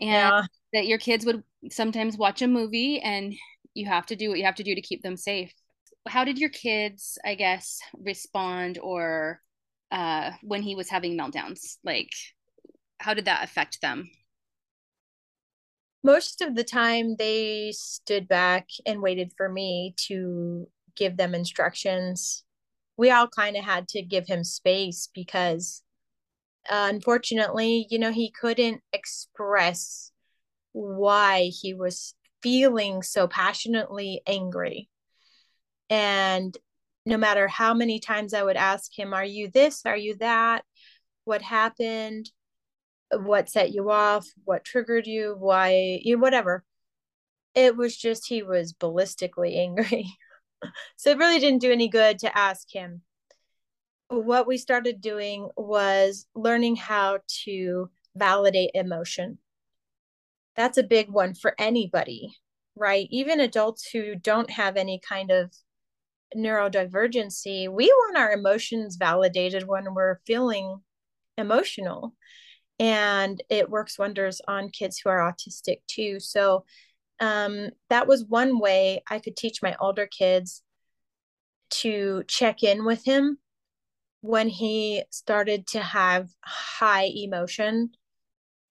[0.00, 0.42] and yeah.
[0.72, 3.32] that your kids would sometimes watch a movie and
[3.74, 5.52] you have to do what you have to do to keep them safe
[6.06, 9.40] how did your kids, I guess, respond or
[9.90, 11.76] uh, when he was having meltdowns?
[11.84, 12.10] Like,
[12.98, 14.10] how did that affect them?
[16.02, 22.44] Most of the time, they stood back and waited for me to give them instructions.
[23.00, 25.82] We all kind of had to give him space because,
[26.68, 30.12] uh, unfortunately, you know, he couldn't express
[30.72, 34.90] why he was feeling so passionately angry
[35.88, 36.56] and
[37.06, 39.82] no matter how many times I would ask him, Are you this?
[39.86, 40.64] Are you that?
[41.24, 42.30] What happened?
[43.12, 44.26] What set you off?
[44.44, 45.34] What triggered you?
[45.38, 46.00] Why?
[46.02, 46.64] You whatever.
[47.54, 50.06] It was just he was ballistically angry.
[50.96, 53.02] So it really didn't do any good to ask him.
[54.08, 59.38] What we started doing was learning how to validate emotion.
[60.56, 62.36] That's a big one for anybody,
[62.74, 63.06] right?
[63.10, 65.52] Even adults who don't have any kind of
[66.36, 70.80] neurodivergency, we want our emotions validated when we're feeling
[71.38, 72.14] emotional.
[72.78, 76.18] And it works wonders on kids who are autistic too.
[76.18, 76.64] So,
[77.20, 80.62] um, that was one way I could teach my older kids
[81.70, 83.38] to check in with him
[84.22, 87.90] when he started to have high emotion.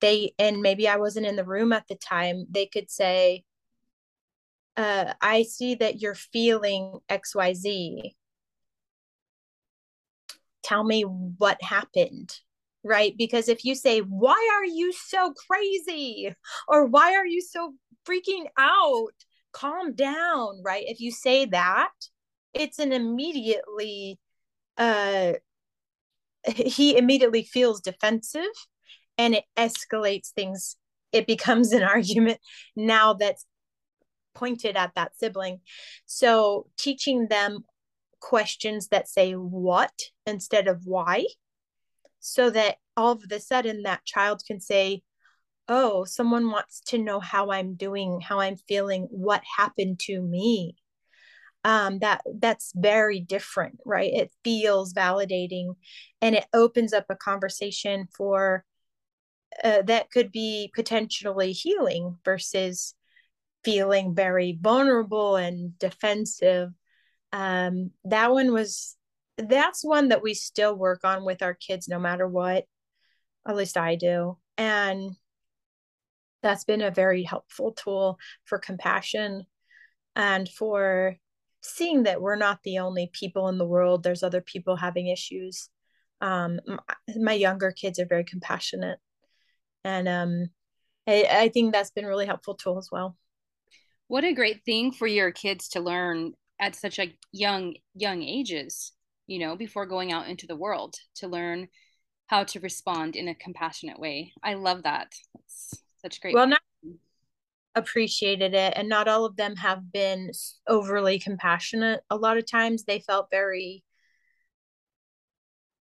[0.01, 3.43] They and maybe i wasn't in the room at the time they could say
[4.77, 8.13] uh, i see that you're feeling xyz
[10.63, 12.39] tell me what happened
[12.83, 13.15] right?
[13.17, 16.33] Because if you say why are you so crazy?
[16.67, 17.73] or why are you so
[18.09, 19.13] freaking out.
[19.51, 20.83] Calm down right?
[20.87, 21.91] If you say that
[22.53, 24.19] it's an immediately
[24.77, 25.33] uh
[26.55, 28.41] he immediately feels defensive
[29.17, 30.77] and it escalates things.
[31.11, 32.39] It becomes an argument
[32.75, 33.45] now that's
[34.35, 35.59] pointed at that sibling.
[36.05, 37.65] So teaching them
[38.19, 39.93] questions that say what
[40.25, 41.25] instead of why
[42.19, 45.01] so that all of a sudden that child can say
[45.69, 50.75] oh someone wants to know how i'm doing how i'm feeling what happened to me.
[51.65, 54.11] Um, that that's very different right?
[54.13, 55.75] It feels validating
[56.21, 58.63] and it opens up a conversation for
[59.63, 62.95] uh, that could be potentially healing versus
[63.63, 66.69] feeling very vulnerable and defensive.
[67.33, 68.95] Um, that one was
[69.37, 72.65] that's one that we still work on with our kids no matter what.
[73.47, 74.37] At least i do.
[74.57, 75.11] And
[76.41, 79.45] that's been a very helpful tool for compassion
[80.15, 81.15] and for
[81.61, 84.03] seeing that we're not the only people in the world.
[84.03, 85.69] There's other people having issues.
[86.21, 86.59] Um,
[87.15, 88.99] my younger kids are very compassionate.
[89.83, 90.49] And um,
[91.07, 93.17] I, I think that's been really helpful tool as well.
[94.07, 98.91] What a great thing for your kids to learn at such a young young ages
[99.27, 101.69] you know before going out into the world to learn
[102.27, 104.33] how to respond in a compassionate way.
[104.43, 105.13] I love that
[106.01, 106.61] such great well not
[107.75, 110.31] appreciated it and not all of them have been
[110.67, 112.01] overly compassionate.
[112.09, 113.83] A lot of times they felt very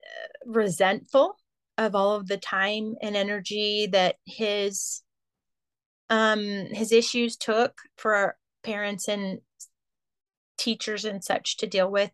[0.02, 1.36] uh, resentful
[1.76, 5.02] of all of the time and energy that his
[6.10, 9.40] um his issues took for parents and
[10.56, 12.10] teachers and such to deal with.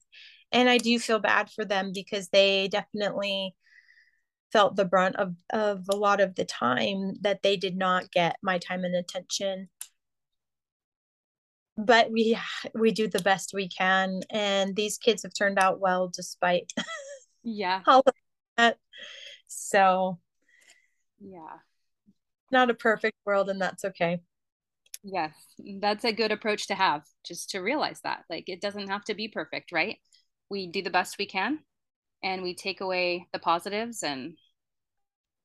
[0.53, 3.55] And i do feel bad for them because they definitely
[4.55, 8.37] felt the brunt of, of a lot of the time that they did not get
[8.41, 9.69] my time and attention.
[11.77, 12.39] But we
[12.73, 16.73] we do the best we can and these kids have turned out well despite
[17.43, 17.81] yeah.
[17.89, 18.15] all of
[18.57, 18.79] that.
[19.49, 20.21] So
[21.19, 21.59] yeah.
[22.53, 24.21] not a perfect world and that's okay.
[25.03, 25.35] Yes.
[25.81, 29.15] That's a good approach to have just to realize that like it doesn't have to
[29.15, 29.99] be perfect right?
[30.49, 31.59] We do the best we can
[32.23, 34.37] and we take away the positives and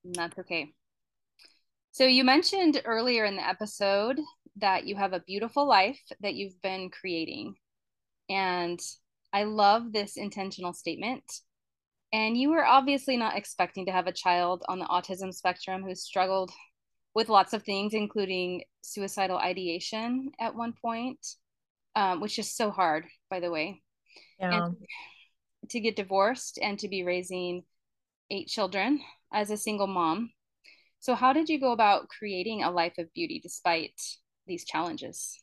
[0.04, 0.74] that's okay.
[1.92, 4.20] So you mentioned earlier in the episode
[4.58, 7.56] that you have a beautiful life that you've been creating.
[8.30, 8.80] And
[9.34, 11.24] I love this intentional statement.
[12.12, 15.96] And you were obviously not expecting to have a child on the autism spectrum who
[15.96, 16.52] struggled
[17.14, 21.20] with lots of things, including suicidal ideation at one point,
[21.96, 23.82] um, which is so hard, by the way.
[24.40, 24.68] Yeah.
[24.68, 24.78] And
[25.70, 27.64] to get divorced and to be raising
[28.32, 29.02] eight children
[29.32, 30.32] as a single mom.
[31.00, 34.00] So, how did you go about creating a life of beauty despite
[34.46, 35.42] these challenges?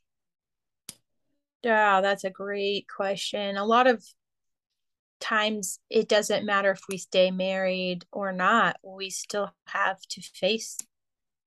[1.63, 3.57] Yeah, that's a great question.
[3.57, 4.05] A lot of
[5.21, 10.79] times it doesn't matter if we stay married or not, we still have to face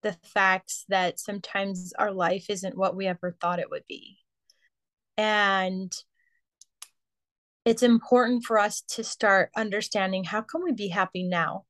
[0.02, 4.18] the facts that sometimes our life isn't what we ever thought it would be.
[5.18, 5.94] And
[7.66, 11.66] it's important for us to start understanding how can we be happy now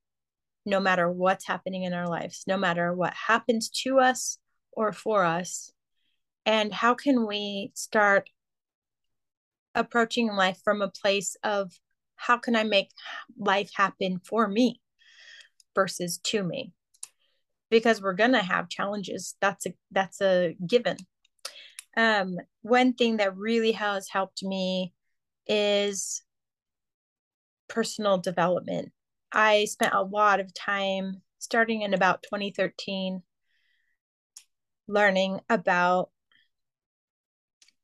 [0.69, 4.37] no matter what's happening in our lives, no matter what happens to us
[4.71, 5.71] or for us.
[6.45, 8.29] And how can we start
[9.75, 11.71] approaching life from a place of
[12.15, 12.89] how can I make
[13.37, 14.81] life happen for me
[15.75, 16.73] versus to me?
[17.69, 19.35] Because we're gonna have challenges.
[19.41, 20.97] That's a that's a given.
[21.97, 24.93] Um, one thing that really has helped me
[25.47, 26.23] is
[27.67, 28.91] personal development
[29.31, 33.23] I spent a lot of time starting in about 2013
[34.87, 36.09] learning about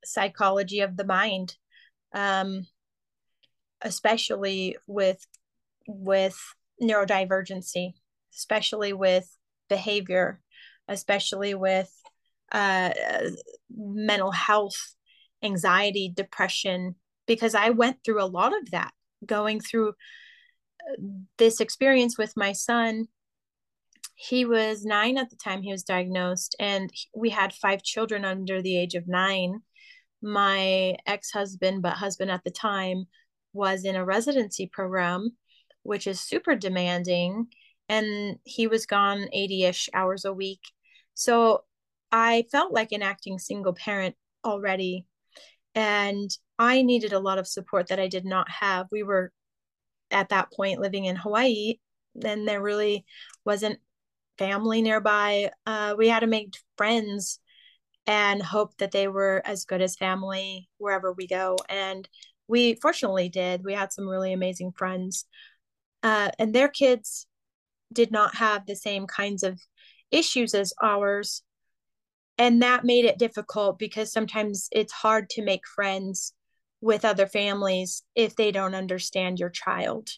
[0.04, 1.56] psychology of the mind
[2.14, 2.66] um,
[3.82, 5.26] especially with
[5.88, 6.38] with
[6.82, 7.94] neurodivergency
[8.34, 9.38] especially with
[9.70, 10.42] behavior
[10.88, 11.92] especially with
[12.52, 12.92] uh,
[13.76, 14.96] mental health
[15.44, 16.96] anxiety depression
[17.28, 18.92] because i went through a lot of that
[19.26, 19.94] going through
[21.38, 23.08] this experience with my son
[24.16, 28.62] he was nine at the time he was diagnosed, and we had five children under
[28.62, 29.62] the age of nine.
[30.22, 33.06] My ex husband, but husband at the time,
[33.54, 35.38] was in a residency program,
[35.84, 37.48] which is super demanding.
[37.90, 40.62] And he was gone 80 ish hours a week.
[41.14, 41.64] So
[42.12, 45.06] I felt like an acting single parent already.
[45.76, 48.88] And I needed a lot of support that I did not have.
[48.92, 49.32] We were
[50.16, 51.76] at that point living in Hawaii,
[52.16, 53.06] then there really
[53.44, 53.80] wasn't
[54.38, 55.52] family nearby.
[55.66, 57.40] Uh, we had to make friends
[58.08, 61.58] and hope that they were as good as family wherever we go.
[61.68, 62.08] And
[62.48, 63.66] we fortunately did.
[63.66, 65.26] We had some really amazing friends.
[66.02, 67.28] Uh, and their kids
[67.92, 69.60] did not have the same kinds of
[70.12, 71.44] issues as ours.
[72.38, 76.34] And that made it difficult because sometimes it's hard to make friends
[76.82, 80.10] with other families if they don't understand your child.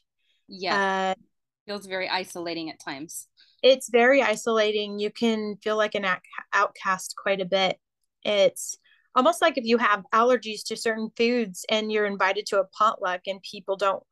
[0.47, 1.16] Yeah.
[1.16, 1.22] Uh,
[1.66, 3.28] feels very isolating at times.
[3.62, 4.99] It's very isolating.
[4.99, 6.05] You can feel like an
[6.53, 7.78] outcast quite a bit.
[8.24, 8.78] It's
[9.16, 13.22] almost like if you have allergies to certain foods and you're invited to a potluck
[13.28, 14.03] and people don't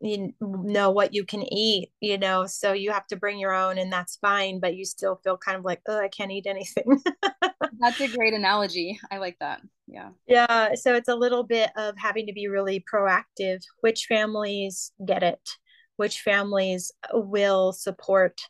[0.00, 3.78] you know what you can eat you know so you have to bring your own
[3.78, 7.00] and that's fine but you still feel kind of like oh i can't eat anything
[7.78, 8.98] that's a great analogy.
[9.10, 9.60] I like that.
[9.86, 10.10] Yeah.
[10.26, 13.62] Yeah so it's a little bit of having to be really proactive.
[13.80, 15.48] Which families get it?
[15.96, 18.40] Which families will support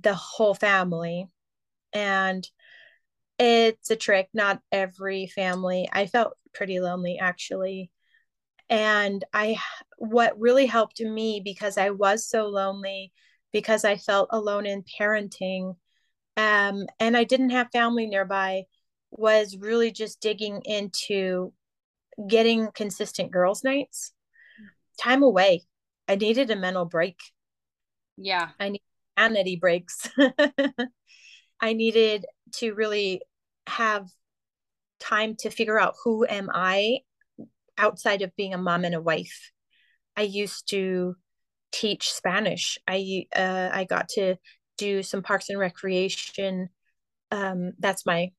[0.00, 1.28] the whole family?
[1.92, 2.48] And
[3.38, 4.28] it's a trick.
[4.32, 5.88] Not every family.
[5.92, 7.90] I felt pretty lonely actually.
[8.68, 9.56] And i
[9.98, 13.12] what really helped me because i was so lonely
[13.52, 15.76] because i felt alone in parenting
[16.36, 18.64] um, and i didn't have family nearby
[19.12, 21.52] was really just digging into
[22.28, 24.12] getting consistent girls nights.
[25.00, 25.64] Time away.
[26.08, 27.18] I needed a mental break.
[28.16, 28.50] Yeah.
[28.58, 28.82] I need
[29.18, 30.08] sanity breaks.
[31.60, 32.26] I needed
[32.56, 33.22] to really
[33.66, 34.08] have
[34.98, 36.98] time to figure out who am i
[37.76, 39.50] outside of being a mom and a wife.
[40.16, 41.16] I used to
[41.72, 42.78] teach Spanish.
[42.86, 44.36] I uh, I got to
[44.82, 46.68] do some parks and recreation.
[47.30, 48.32] Um, that's my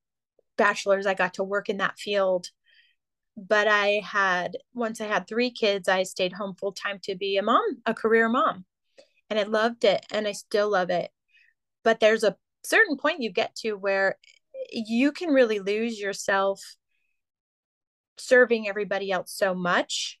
[0.58, 1.06] bachelor's.
[1.06, 2.50] I got to work in that field.
[3.36, 7.36] But I had once I had three kids, I stayed home full time to be
[7.36, 8.64] a mom, a career mom,
[9.28, 11.10] and I loved it, and I still love it.
[11.82, 14.18] But there's a certain point you get to where
[14.70, 16.60] you can really lose yourself
[18.18, 20.20] serving everybody else so much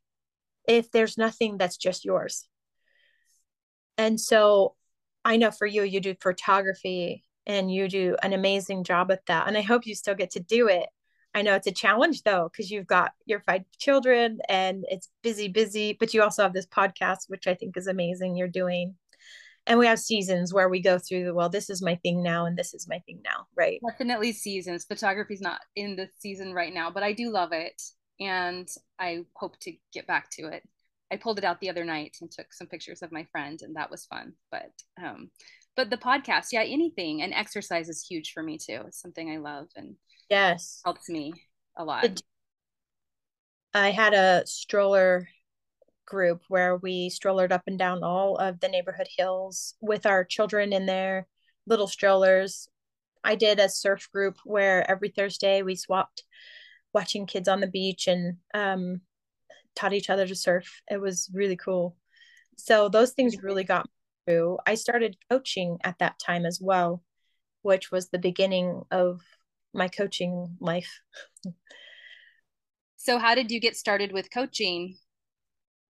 [0.66, 2.48] if there's nothing that's just yours.
[3.96, 4.74] And so
[5.24, 9.48] I know for you, you do photography and you do an amazing job at that.
[9.48, 10.86] And I hope you still get to do it.
[11.34, 15.48] I know it's a challenge though, because you've got your five children and it's busy,
[15.48, 18.94] busy, but you also have this podcast, which I think is amazing you're doing
[19.66, 22.46] and we have seasons where we go through the well this is my thing now
[22.46, 26.74] and this is my thing now right definitely seasons photography's not in the season right
[26.74, 27.80] now but i do love it
[28.20, 28.68] and
[28.98, 30.62] i hope to get back to it
[31.12, 33.76] i pulled it out the other night and took some pictures of my friend and
[33.76, 34.34] that was fun.
[34.50, 34.70] But
[35.02, 35.30] um
[35.76, 38.82] but the podcast yeah anything and exercise is huge for me too.
[38.86, 39.96] It's something i love and
[40.30, 40.80] yes.
[40.84, 41.32] helps me
[41.76, 42.22] a lot.
[43.74, 45.28] I had a stroller
[46.06, 50.72] group where we strollered up and down all of the neighborhood hills with our children
[50.72, 51.26] in their
[51.66, 52.68] little strollers.
[53.24, 56.24] I did a surf group where every Thursday we swapped
[56.92, 59.00] watching kids on the beach and um,
[59.74, 60.82] taught each other to surf.
[60.90, 61.96] It was really cool.
[62.56, 64.58] So those things really got me through.
[64.66, 67.02] I started coaching at that time as well,
[67.62, 69.20] which was the beginning of
[69.72, 71.00] my coaching life.
[72.96, 74.96] so how did you get started with coaching?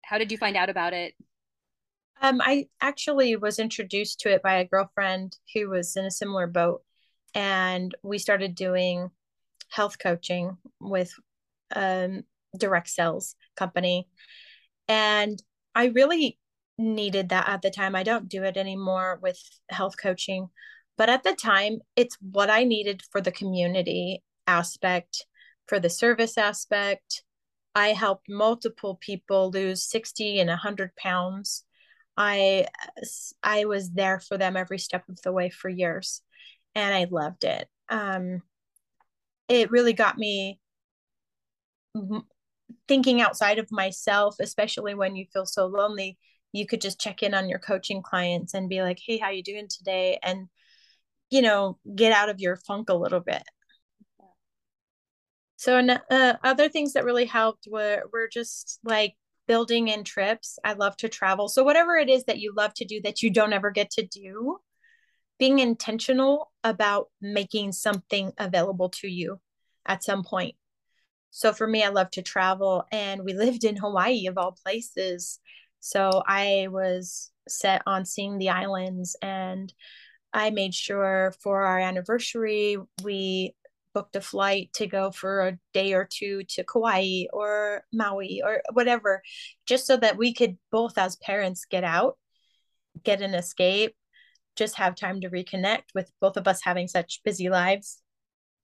[0.05, 1.14] how did you find out about it?
[2.20, 6.47] Um, I actually was introduced to it by a girlfriend who was in a similar
[6.47, 6.82] boat,
[7.35, 9.11] and we started doing
[9.68, 11.12] health coaching with
[11.74, 12.22] um,
[12.57, 14.09] direct sales company,
[14.89, 15.43] and
[15.75, 16.39] I really
[16.79, 17.95] needed that at the time.
[17.95, 19.39] I don't do it anymore with
[19.71, 20.49] health coaching,
[20.97, 25.27] but at the time, it's what I needed for the community aspect,
[25.67, 27.25] for the service aspect,
[27.75, 31.65] I helped multiple people lose 60 and 100 pounds.
[32.17, 32.69] I
[33.43, 36.23] I was there for them every step of the way for years
[36.75, 37.69] and I loved it.
[37.89, 38.43] Um,
[39.49, 40.61] it really got me
[42.89, 46.18] thinking outside of myself, especially when you feel so lonely.
[46.53, 49.43] You could just check in on your coaching clients and be like, "Hey, how you
[49.43, 50.49] doing today?" and
[51.31, 53.43] you know, get out of your funk a little bit.
[55.57, 55.79] So
[56.11, 59.14] uh, other things that really helped were were just like
[59.47, 60.59] building in trips.
[60.64, 61.49] I love to travel.
[61.49, 64.07] So, whatever it is that you love to do that you don't ever get to
[64.07, 64.59] do,
[65.39, 69.41] being intentional about making something available to you
[69.87, 70.55] at some point.
[71.37, 75.41] So, for me, I love to travel, and we lived in Hawaii of all places.
[75.80, 79.72] So, I was set on seeing the islands and
[80.32, 83.55] I made sure for our anniversary, we
[83.95, 88.62] booked a flight to go for a day or two to Kauai or Maui or
[88.72, 89.22] whatever,
[89.66, 92.16] just so that we could both as parents get out,
[93.03, 93.97] get an escape,
[94.55, 98.01] just have time to reconnect with both of us having such busy lives.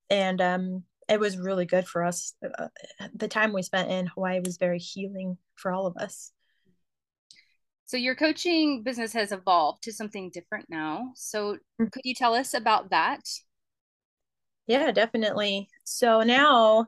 [0.08, 2.34] And um, it was really good for us.
[2.42, 2.68] Uh,
[3.14, 6.32] the time we spent in Hawaii was very healing for all of us.
[7.86, 11.10] So your coaching business has evolved to something different now.
[11.16, 11.86] So mm-hmm.
[11.86, 13.28] could you tell us about that?
[14.68, 15.68] Yeah, definitely.
[15.82, 16.86] So now,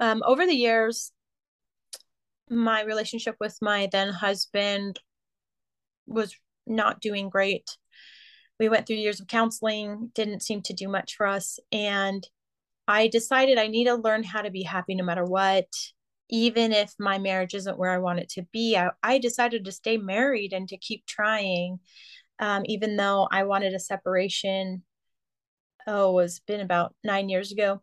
[0.00, 1.12] um, over the years,
[2.50, 4.98] my relationship with my then husband
[6.08, 6.34] was
[6.66, 7.76] not doing great.
[8.58, 11.60] We went through years of counseling, didn't seem to do much for us.
[11.70, 12.26] And
[12.86, 15.66] I decided I need to learn how to be happy no matter what.
[16.30, 19.72] Even if my marriage isn't where I want it to be, I, I decided to
[19.72, 21.80] stay married and to keep trying.
[22.38, 24.82] Um, even though I wanted a separation
[25.86, 27.82] oh, it's been about nine years ago.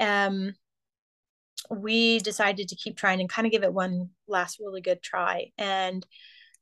[0.00, 0.54] Um,
[1.70, 5.50] we decided to keep trying and kind of give it one last really good try.
[5.58, 6.06] And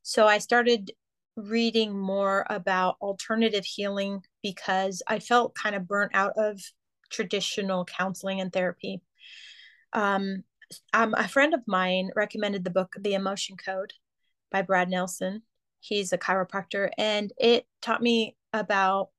[0.03, 0.93] so I started
[1.37, 6.61] reading more about alternative healing because I felt kind of burnt out of
[7.15, 9.01] traditional counseling and therapy.
[9.93, 10.43] Um,
[10.93, 13.93] um, a friend of mine recommended the book The Emotion Code
[14.51, 15.43] by Brad Nelson.
[15.81, 19.11] He's a chiropractor, and it taught me about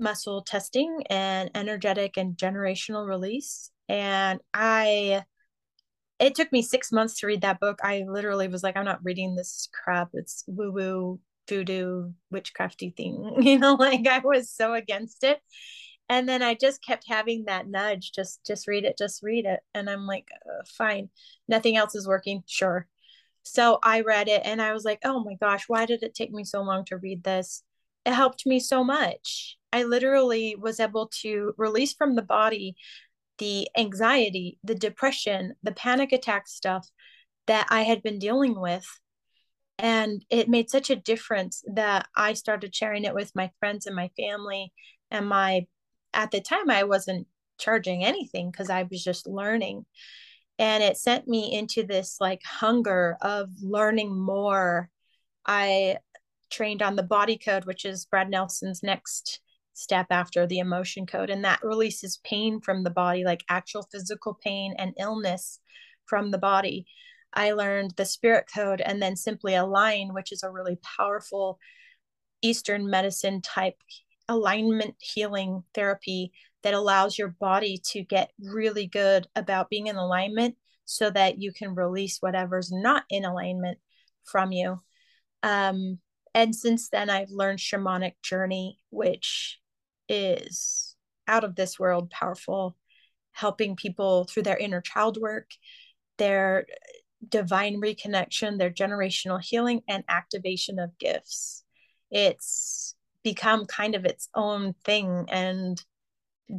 [0.00, 3.70] muscle testing and energetic and generational release.
[3.88, 5.24] And I,
[6.18, 7.80] it took me six months to read that book.
[7.82, 10.10] I literally was like, I'm not reading this crap.
[10.14, 13.36] It's woo woo, voodoo, witchcrafty thing.
[13.42, 15.40] You know, like I was so against it.
[16.08, 19.60] And then I just kept having that nudge, just just read it, just read it.
[19.74, 21.08] And I'm like, uh, fine,
[21.48, 22.42] nothing else is working.
[22.46, 22.86] Sure.
[23.42, 26.32] So I read it and I was like, oh my gosh, why did it take
[26.32, 27.62] me so long to read this?
[28.06, 29.58] It helped me so much.
[29.72, 32.76] I literally was able to release from the body
[33.38, 36.88] the anxiety, the depression, the panic attack stuff
[37.46, 38.86] that I had been dealing with.
[39.78, 43.96] And it made such a difference that I started sharing it with my friends and
[43.96, 44.72] my family.
[45.10, 45.66] And my,
[46.14, 47.26] at the time, I wasn't
[47.58, 49.84] charging anything because I was just learning.
[50.58, 54.88] And it sent me into this like hunger of learning more.
[55.46, 55.98] I
[56.50, 59.40] trained on the body code, which is Brad Nelson's next
[59.74, 64.38] step after the emotion code and that releases pain from the body like actual physical
[64.42, 65.58] pain and illness
[66.06, 66.86] from the body
[67.34, 71.58] i learned the spirit code and then simply align which is a really powerful
[72.40, 73.76] eastern medicine type
[74.28, 80.56] alignment healing therapy that allows your body to get really good about being in alignment
[80.86, 83.78] so that you can release whatever's not in alignment
[84.24, 84.80] from you
[85.42, 85.98] um,
[86.34, 89.58] and since then i've learned shamanic journey which
[90.08, 90.94] is
[91.26, 92.76] out of this world powerful,
[93.32, 95.50] helping people through their inner child work,
[96.18, 96.66] their
[97.26, 101.64] divine reconnection, their generational healing, and activation of gifts.
[102.10, 102.94] It's
[103.24, 105.82] become kind of its own thing and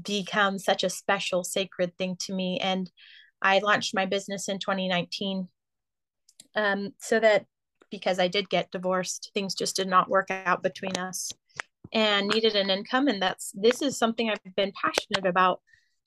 [0.01, 2.59] become such a special, sacred thing to me.
[2.59, 2.91] And
[3.41, 5.47] I launched my business in 2019
[6.55, 7.45] um, so that
[7.91, 11.32] because I did get divorced, things just did not work out between us
[11.93, 15.61] and needed an income and that's this is something I've been passionate about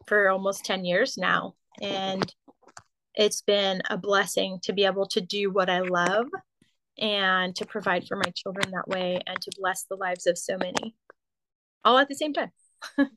[0.06, 2.34] for almost 10 years now and
[3.14, 6.26] it's been a blessing to be able to do what I love
[6.98, 10.56] and to provide for my children that way and to bless the lives of so
[10.58, 10.94] many
[11.84, 12.50] all at the same time.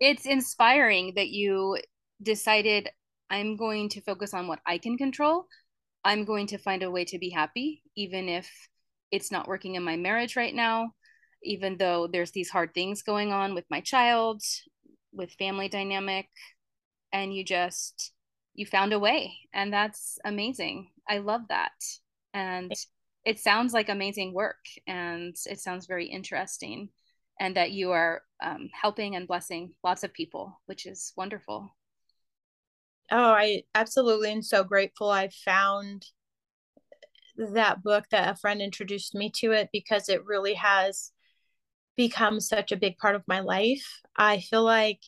[0.00, 1.78] it's inspiring that you
[2.22, 2.88] decided
[3.30, 5.46] I'm going to focus on what I can control.
[6.04, 8.50] I'm going to find a way to be happy, even if
[9.10, 10.92] it's not working in my marriage right now
[11.44, 14.42] even though there's these hard things going on with my child,
[15.12, 16.28] with family dynamic,
[17.12, 18.12] and you just
[18.54, 20.90] you found a way and that's amazing.
[21.08, 21.72] I love that.
[22.34, 22.72] And
[23.24, 26.88] it sounds like amazing work and it sounds very interesting
[27.40, 31.74] and that you are um, helping and blessing lots of people, which is wonderful.
[33.10, 36.06] Oh, I absolutely am so grateful I found
[37.36, 41.12] that book that a friend introduced me to it because it really has
[41.96, 43.86] become such a big part of my life.
[44.16, 45.00] I feel like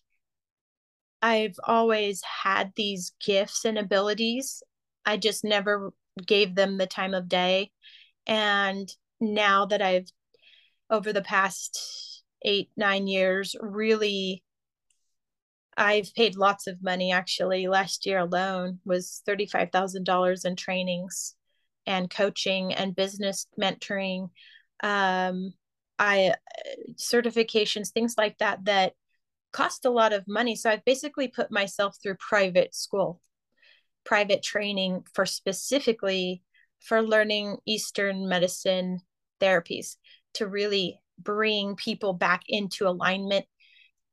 [1.22, 4.62] I've always had these gifts and abilities.
[5.06, 5.92] I just never
[6.26, 7.70] gave them the time of day.
[8.26, 8.88] And
[9.20, 10.08] now that I've,
[10.90, 14.42] over the past eight, nine years, really
[15.76, 17.66] I've paid lots of money actually.
[17.66, 21.34] Last year alone was $35,000 in trainings
[21.86, 24.30] and coaching and business mentoring.
[24.82, 25.54] Um,
[25.98, 26.34] I
[26.96, 28.94] certifications, things like that, that
[29.52, 30.56] cost a lot of money.
[30.56, 33.20] So I've basically put myself through private school,
[34.04, 36.42] private training for specifically
[36.86, 39.00] for learning Eastern medicine
[39.40, 39.96] therapies
[40.34, 43.46] to really bring people back into alignment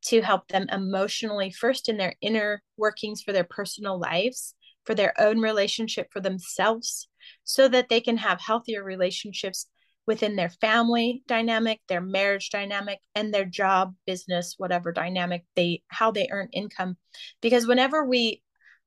[0.03, 4.55] to help them emotionally first in their inner workings for their personal lives
[4.85, 7.07] for their own relationship for themselves
[7.43, 9.67] so that they can have healthier relationships
[10.07, 16.11] within their family dynamic their marriage dynamic and their job business whatever dynamic they how
[16.11, 16.97] they earn income.
[17.41, 18.41] Because whenever we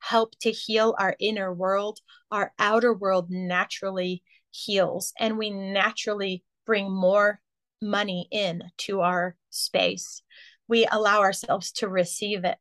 [0.09, 2.01] help to heal our inner world
[2.31, 7.41] our outer world naturally heals and we naturally bring more
[7.83, 10.23] money in to our space.
[10.69, 12.57] We allow ourselves to receive it.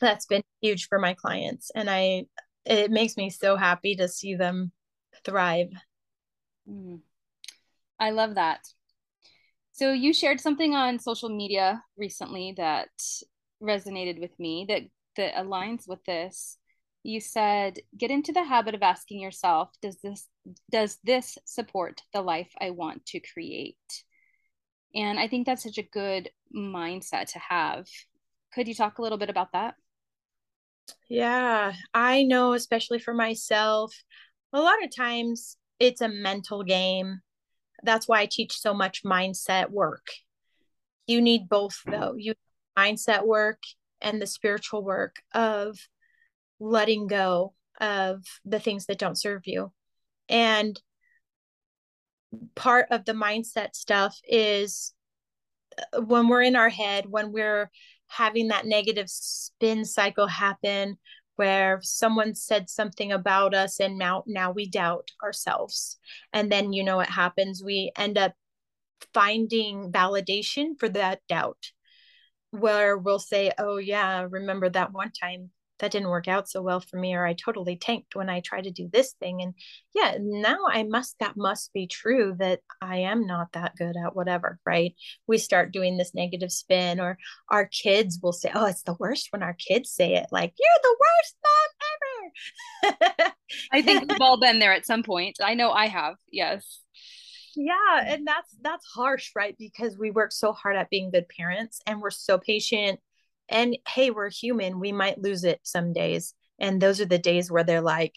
[0.00, 2.26] That's been huge for my clients and i
[2.66, 4.72] it makes me so happy to see them
[5.24, 5.70] thrive.
[6.68, 7.00] Mm.
[7.98, 8.60] i love that.
[9.72, 12.90] So you shared something on social media recently that
[13.62, 14.82] resonated with me that
[15.16, 16.56] that aligns with this
[17.02, 20.28] you said get into the habit of asking yourself does this
[20.70, 23.76] does this support the life i want to create
[24.94, 27.86] and I think that's such a good mindset to have.
[28.52, 29.74] Could you talk a little bit about that?
[31.08, 33.94] Yeah, I know, especially for myself,
[34.52, 37.20] a lot of times it's a mental game.
[37.84, 40.06] That's why I teach so much mindset work.
[41.06, 42.14] You need both, though.
[42.16, 42.34] You
[42.78, 43.62] mindset work
[44.00, 45.78] and the spiritual work of
[46.58, 49.72] letting go of the things that don't serve you.
[50.28, 50.80] And
[52.54, 54.92] part of the mindset stuff is
[55.92, 57.70] uh, when we're in our head, when we're
[58.06, 60.98] having that negative spin cycle happen
[61.36, 65.98] where someone said something about us and now now we doubt ourselves.
[66.32, 67.62] And then you know what happens?
[67.64, 68.34] We end up
[69.14, 71.72] finding validation for that doubt
[72.50, 76.80] where we'll say oh yeah remember that one time that didn't work out so well
[76.80, 79.40] for me or i totally tanked when i tried to do this thing.
[79.42, 79.54] And
[79.94, 84.14] yeah now i must that must be true that i am not that good at
[84.14, 84.94] whatever right?
[85.26, 89.28] We start doing this negative spin or our kids will say oh it's the worst
[89.30, 93.32] when our kids say it like you're the worst mom ever.
[93.72, 95.38] I think we've all been there at some point.
[95.42, 96.80] I know i have yes
[97.60, 99.54] yeah and that's that's harsh right?
[99.58, 102.98] Because we work so hard at being good parents and we're so patient
[103.50, 106.34] and hey we're human we might lose it some days.
[106.58, 108.14] And those are the days where they're like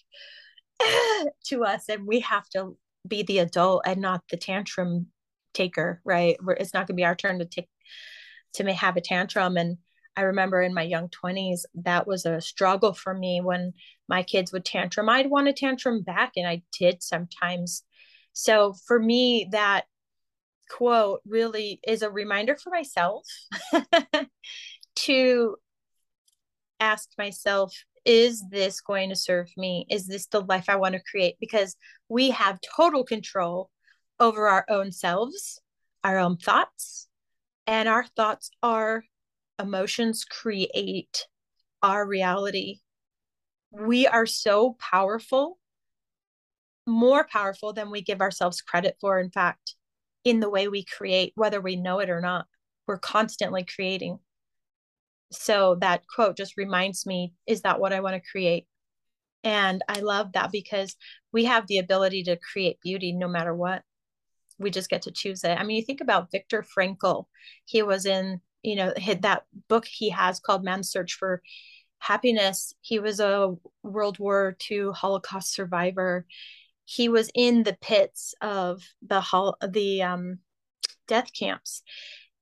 [1.46, 5.08] to us and we have to be the adult and not the tantrum
[5.54, 6.38] taker right?
[6.42, 7.68] Where it's not going to be our turn to take
[8.54, 9.58] to may have a tantrum.
[9.58, 9.78] And
[10.16, 13.74] i remember in my young 20s that was a struggle for me when
[14.08, 15.10] my kids would tantrum.
[15.10, 17.84] I'd want a tantrum back and i did sometimes
[18.34, 19.86] so for me that
[20.70, 23.28] quote really is a reminder for myself
[24.96, 25.56] to
[26.80, 27.74] ask myself
[28.06, 29.86] is this going to serve me?
[29.90, 31.38] Is this the life i want to create?
[31.40, 31.78] Because
[32.10, 33.70] we have total control
[34.20, 35.62] over our own selves
[36.04, 37.08] our own thoughts
[37.66, 39.06] and our thoughts our
[39.60, 41.28] emotions create
[41.82, 42.80] our reality.
[43.72, 45.58] We are so powerful
[46.86, 49.76] more powerful than we give ourselves credit for in fact
[50.24, 52.46] in the way we create whether we know it or not
[52.88, 54.20] we're constantly creating
[55.34, 58.68] so that quote just reminds me is that what I want to create?
[59.44, 60.96] And I love that because
[61.34, 63.82] we have the ability to create beauty no matter what.
[64.58, 65.60] We just get to choose it.
[65.60, 67.26] I mean, you think about Viktor Frankl.
[67.66, 71.42] He was in, you know, that book he has called Man's Search for
[72.00, 72.74] Happiness.
[72.82, 76.26] He was a World War II Holocaust survivor.
[76.86, 80.40] He was in the pits of the hall the um,
[81.08, 81.84] death camps.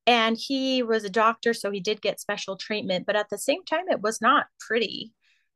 [0.07, 3.63] And he was a doctor so he did get special treatment but at the same
[3.63, 5.13] time it was not pretty.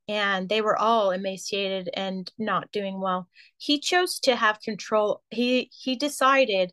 [0.07, 3.27] And they were all emaciated and not doing well.
[3.57, 6.71] He chose to have control he he decided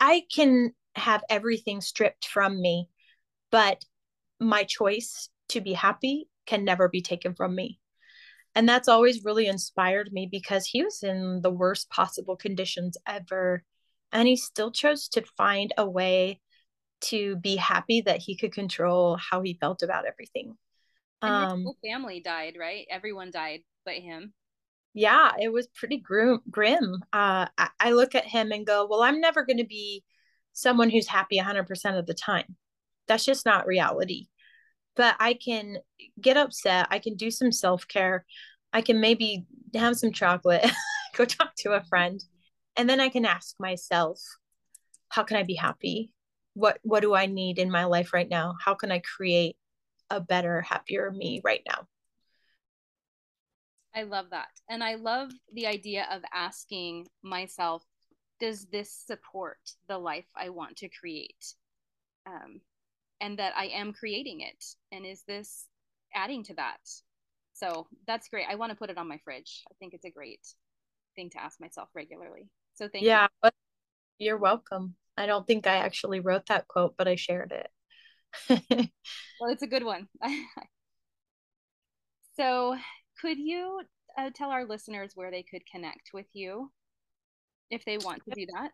[0.00, 2.88] i can have everything stripped from me
[3.50, 3.84] but
[4.40, 7.78] my choice to be happy can never be taken from me
[8.54, 13.64] and that's always really inspired me because he was in the worst possible conditions ever
[14.12, 16.40] and he still chose to find a way
[17.00, 20.56] to be happy that he could control how he felt about everything.
[21.20, 22.86] And um, whole family died, right?
[22.88, 24.32] Everyone died but him.
[24.94, 26.40] Yeah, it was pretty grim.
[26.48, 27.02] grim.
[27.12, 30.04] Uh, I, I look at him and go, well, I'm never going to be
[30.52, 32.56] someone who's happy 100% of the time.
[33.08, 34.28] That's just not reality.
[34.96, 35.78] But I can
[36.20, 36.86] get upset.
[36.90, 38.24] I can do some self care.
[38.72, 40.64] I can maybe have some chocolate,
[41.16, 42.22] go talk to a friend,
[42.76, 44.20] and then I can ask myself,
[45.08, 46.10] how can I be happy?
[46.54, 48.54] What what do I need in my life right now?
[48.64, 49.56] How can I create
[50.10, 51.86] a better, happier me right now?
[53.94, 54.48] I love that.
[54.68, 57.84] And I love the idea of asking myself,
[58.40, 61.54] does this support the life I want to create?
[62.26, 62.60] Um,
[63.24, 64.62] and that I am creating it.
[64.92, 65.66] And is this
[66.14, 66.76] adding to that?
[67.54, 68.44] So that's great.
[68.50, 69.62] I want to put it on my fridge.
[69.70, 70.46] I think it's a great
[71.16, 72.50] thing to ask myself regularly.
[72.74, 73.28] So thank yeah, you.
[73.44, 73.50] Yeah,
[74.18, 74.96] you're welcome.
[75.16, 77.70] I don't think I actually wrote that quote, but I shared it.
[79.40, 80.06] well, it's a good one.
[82.36, 82.76] so,
[83.22, 83.80] could you
[84.18, 86.72] uh, tell our listeners where they could connect with you
[87.70, 88.72] if they want to do that?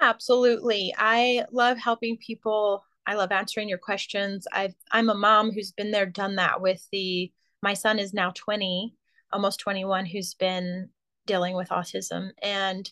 [0.00, 0.94] Absolutely.
[0.96, 2.84] I love helping people.
[3.08, 4.46] I love answering your questions.
[4.52, 7.32] I've I'm a mom who's been there, done that with the
[7.62, 8.94] my son is now 20,
[9.32, 10.90] almost 21, who's been
[11.26, 12.30] dealing with autism.
[12.42, 12.88] And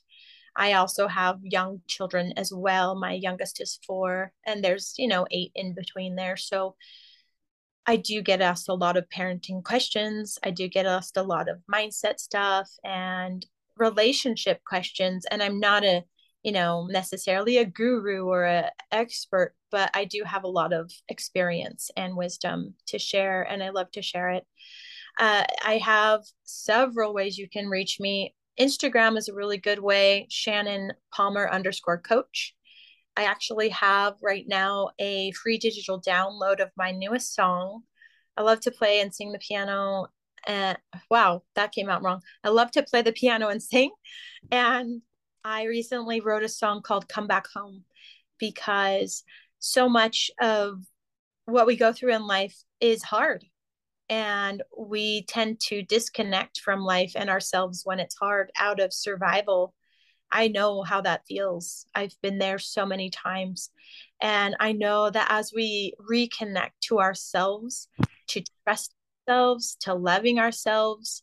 [0.57, 2.95] I also have young children as well.
[2.95, 6.37] My youngest is four, and there's, you know, eight in between there.
[6.37, 6.77] So
[7.87, 10.39] I do get asked a lot of parenting questions.
[10.43, 13.47] I do get asked a lot of mindset stuff and
[13.77, 15.27] relationship questions.
[15.31, 16.03] And I'm not a,
[16.43, 20.91] you know, necessarily a guru or a expert, but I do have a lot of
[21.11, 24.47] experience and wisdom to share, and I love to share it.
[25.21, 28.35] Uh, I have several ways you can reach me.
[28.59, 32.55] Instagram is a really good way, Shannon Palmer underscore coach.
[33.19, 37.83] I actually have right now a free digital download of my newest song.
[38.35, 40.07] I love to play and sing the piano.
[40.47, 40.79] And
[41.11, 42.23] wow, that came out wrong.
[42.43, 43.91] I love to play the piano and sing.
[44.51, 45.03] And
[45.45, 47.85] I recently wrote a song called Come Back Home
[48.39, 49.25] because
[49.59, 50.83] so much of
[51.47, 53.45] what we go through in life is hard.
[54.09, 59.75] And we tend to disconnect from life and ourselves when it's hard out of survival.
[60.31, 61.87] I know how that feels.
[61.95, 63.71] I've been there so many times.
[64.21, 67.89] And i know that as we reconnect to ourselves
[68.29, 68.95] to trust
[69.29, 71.23] ourselves to loving ourselves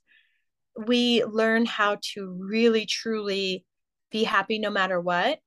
[0.88, 3.66] we learn how to really truly
[4.12, 5.40] be happy no matter what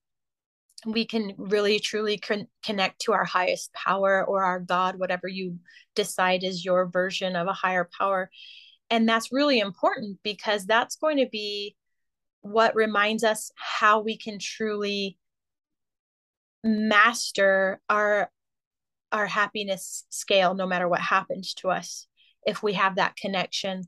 [0.85, 5.59] we can really truly con- connect to our highest power or our God, whatever you
[5.95, 8.31] decide is your version of a higher power.
[8.91, 11.77] And that's really important because that's going to be
[12.43, 15.19] what reminds us how we can truly
[16.63, 18.31] master our
[19.13, 22.07] our happiness scale no matter what happens to us
[22.45, 23.83] if we have that connection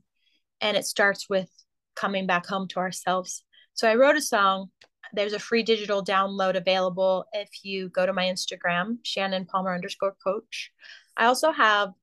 [0.61, 1.49] and it starts with
[1.95, 4.69] coming back home to ourselves so i wrote a song
[5.13, 10.15] there's a free digital download available if you go to my Instagram, Shannon Palmer underscore
[10.23, 10.71] coach.
[11.17, 11.93] I also have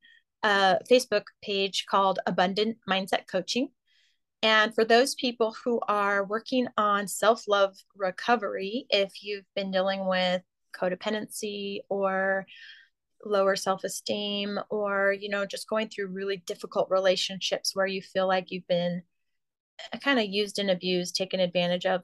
[0.43, 3.71] a Facebook page called Abundant Mindset Coaching.
[4.43, 10.07] And for those people who are working on self love recovery, if you've been dealing
[10.07, 10.43] with
[10.79, 12.47] codependency or
[13.25, 18.29] lower self esteem, or, you know, just going through really difficult relationships where you feel
[18.29, 19.03] like you've been
[20.03, 22.03] kind of used and abused, taken advantage of,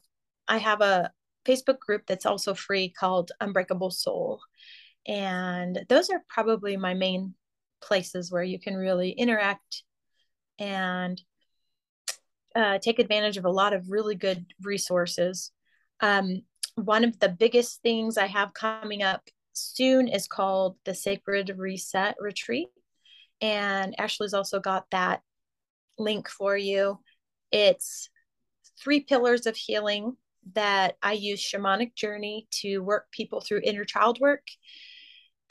[0.49, 1.13] I have a
[1.45, 4.41] Facebook group that's also free called Unbreakable Soul.
[5.07, 7.35] And those are probably my main
[7.83, 9.83] places where you can really interact
[10.59, 11.21] and
[12.55, 15.51] uh, take advantage of a lot of really good resources.
[16.01, 16.43] Um,
[16.77, 22.15] one of the biggest things I have coming up soon is called the Sacred Reset
[22.21, 22.69] Retreat.
[23.41, 25.23] And Ashley's also got that
[25.99, 27.01] link for you.
[27.51, 28.09] It's
[28.79, 30.17] three pillars of healing
[30.55, 34.47] that I use shamanic journey to work people through inner child work,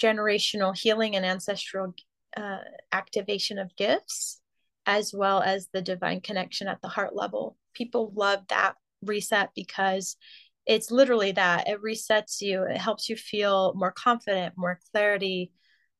[0.01, 1.93] generational healing, and ancestral
[2.35, 2.57] uh,
[2.91, 4.41] activation of gifts,
[4.85, 7.57] as well as the divine connection at the heart level.
[7.73, 10.17] People love that reset because
[10.65, 15.51] it's literally that it resets you, it helps you feel more confident, more clarity,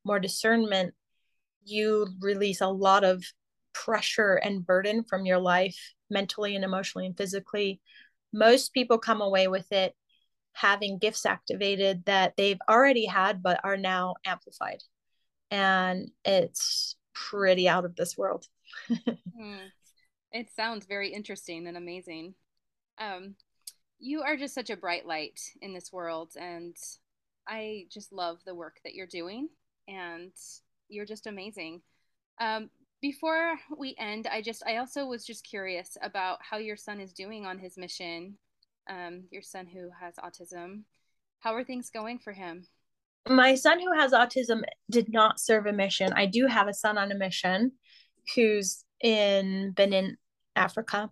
[0.03, 0.93] more discernment.
[1.63, 3.23] You release a lot of
[3.73, 5.77] pressure and burden from your life
[6.09, 7.81] mentally and emotionally and physically
[8.33, 9.95] most people come away with it
[10.53, 14.83] having gifts activated that they've already had but are now amplified.
[15.49, 18.47] And it's pretty out of this world.
[19.39, 19.71] Mm.
[20.31, 22.35] it sounds very interesting and amazing.
[22.99, 23.35] Um,
[23.97, 26.75] you are just such a bright light in this world and
[27.47, 29.49] i just love the work that you're doing
[29.87, 30.31] and
[30.89, 31.81] you're just amazing.
[32.39, 32.69] Um,
[33.01, 37.13] before we end, I just I also was just curious about how your son is
[37.13, 38.37] doing on his mission.
[38.89, 40.83] Um, your son who has autism.
[41.39, 42.67] How are things going for him?
[43.27, 46.13] My son who has autism did not serve a mission.
[46.13, 47.73] I do have a son on a mission
[48.35, 50.17] who's in Benin,
[50.55, 51.09] Africa.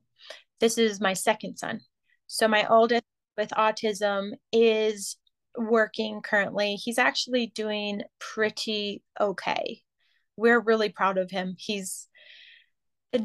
[0.59, 1.81] This is my second son.
[2.27, 3.03] So my oldest
[3.37, 5.17] with autism is
[5.57, 6.75] working currently.
[6.75, 9.81] He's actually doing pretty okay.
[10.39, 11.55] We're really proud of him.
[11.57, 12.07] He's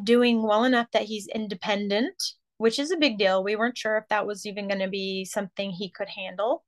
[0.02, 2.22] doing well enough that he's independent,
[2.58, 3.44] which is a big deal.
[3.44, 6.64] We weren't sure if that was even going to be something he could handle.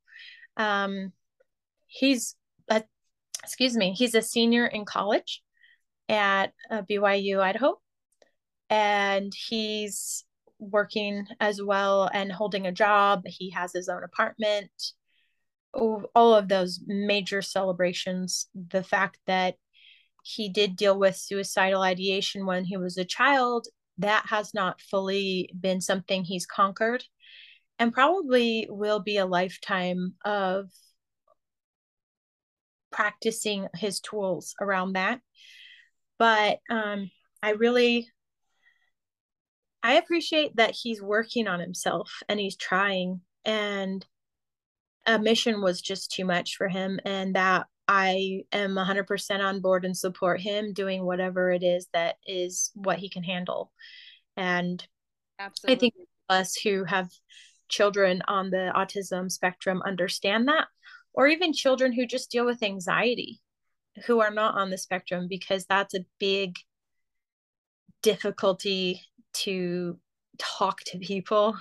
[0.56, 1.12] Um,
[1.86, 2.36] he's
[2.68, 2.82] a,
[3.42, 5.42] excuse me, he's a senior in college
[6.08, 7.80] at uh, BYU, Idaho,
[8.70, 10.24] and he's
[10.58, 13.22] working as well and holding a job.
[13.26, 14.70] He has his own apartment.
[15.72, 19.56] All of those major celebrations, the fact that
[20.26, 23.68] he did deal with suicidal ideation when he was a child,
[23.98, 27.04] that has not fully been something he's conquered
[27.78, 30.66] and probably will be a lifetime of
[32.90, 35.20] practicing his tools around that.
[36.18, 37.10] But um,
[37.42, 38.08] I really
[39.82, 44.04] I appreciate that he's working on himself and he's trying and
[45.06, 49.84] a mission was just too much for him and that I am 100% on board
[49.84, 53.72] and support him doing whatever it is that is what he can handle.
[54.36, 54.84] And
[55.38, 55.76] Absolutely.
[55.76, 55.94] I think
[56.28, 57.08] us who have
[57.68, 60.66] children on the autism spectrum understand that,
[61.12, 63.40] or even children who just deal with anxiety
[64.06, 66.56] who are not on the spectrum, because that's a big
[68.02, 69.00] difficulty
[69.32, 69.98] to
[70.38, 71.56] talk to people,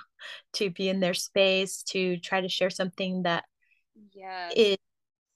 [0.53, 3.45] to be in their space, to try to share something that
[4.13, 4.51] yes.
[4.55, 4.77] is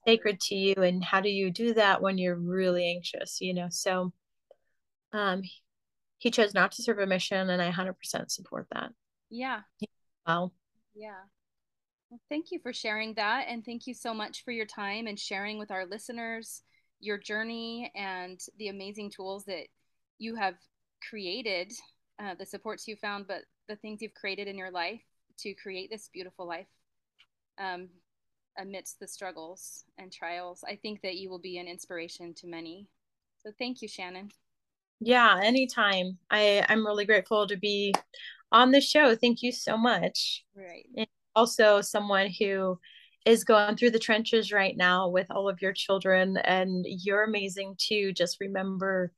[0.08, 0.76] sacred to you.
[0.76, 3.68] And how do you do that when you're really anxious, you know?
[3.70, 4.14] So
[5.14, 5.42] um
[6.18, 8.92] he chose not to serve a mission and I 100% support that.
[9.30, 9.62] Yeah.
[10.28, 10.54] Well.
[10.94, 11.22] Yeah.
[12.10, 13.46] Well, thank you for sharing that.
[13.48, 16.64] And thank you so much for your time and sharing with our listeners
[17.00, 19.68] your journey and the amazing tools that
[20.18, 20.56] you have
[21.08, 21.72] created
[22.22, 25.02] uh, the supports you found, but the things you've created in your life
[25.38, 26.68] to create this beautiful life
[27.58, 27.88] um,
[28.60, 30.64] amidst the struggles and trials.
[30.68, 32.88] I think that you will be an inspiration to many.
[33.42, 34.30] So thank you, Shannon.
[35.00, 36.18] Yeah, anytime.
[36.30, 37.94] I I'm really grateful to be
[38.52, 39.16] on the show.
[39.16, 40.44] Thank you so much.
[40.56, 40.86] Right.
[40.98, 42.80] And also someone who
[43.26, 47.76] is going through the trenches right now with all of your children and you're amazing
[47.78, 48.12] too.
[48.12, 49.14] Just remember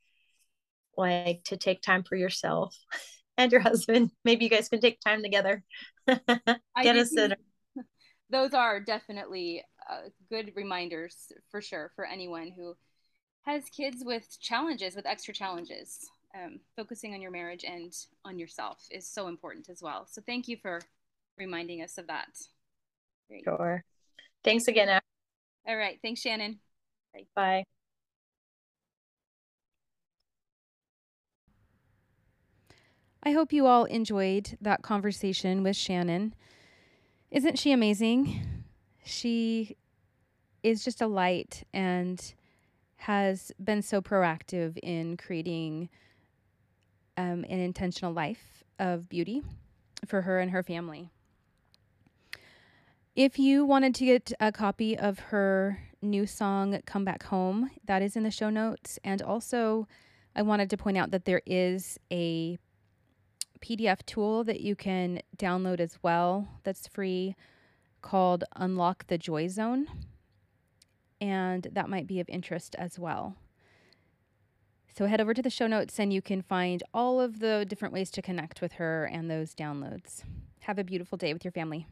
[0.98, 2.76] like to take time for yourself
[3.38, 4.12] and your husband.
[4.24, 5.64] Maybe you guys can take time together.
[6.08, 7.38] Get a sitter.
[8.32, 12.76] Those are definitely uh, good reminders for sure for anyone who
[13.44, 16.10] has kids with challenges, with extra challenges.
[16.34, 20.08] Um, focusing on your marriage and on yourself is so important as well.
[20.10, 20.80] So thank you for
[21.38, 22.30] reminding us of that.
[23.28, 23.44] Great.
[23.44, 23.84] Sure.
[24.44, 25.02] Thanks again.
[25.68, 26.00] All right.
[26.02, 26.60] Thanks, Shannon.
[27.14, 27.26] Bye.
[27.36, 27.64] Bye.
[33.24, 36.34] I hope you all enjoyed that conversation with Shannon.
[37.32, 38.42] Isn't she amazing?
[39.06, 39.78] She
[40.64, 42.34] is just a light and
[42.98, 45.88] has been so proactive in creating
[47.16, 49.42] um, an intentional life of beauty
[50.06, 51.10] for her and her family.
[53.16, 58.02] If you wanted to get a copy of her new song, Come Back Home, that
[58.02, 59.00] is in the show notes.
[59.06, 59.88] And also,
[60.36, 62.58] I wanted to point out that there is a
[63.62, 67.36] PDF tool that you can download as well that's free
[68.02, 69.88] called Unlock the Joy Zone.
[71.20, 73.36] And that might be of interest as well.
[74.94, 77.94] So head over to the show notes and you can find all of the different
[77.94, 80.24] ways to connect with her and those downloads.
[80.62, 81.88] Have a beautiful day with your family.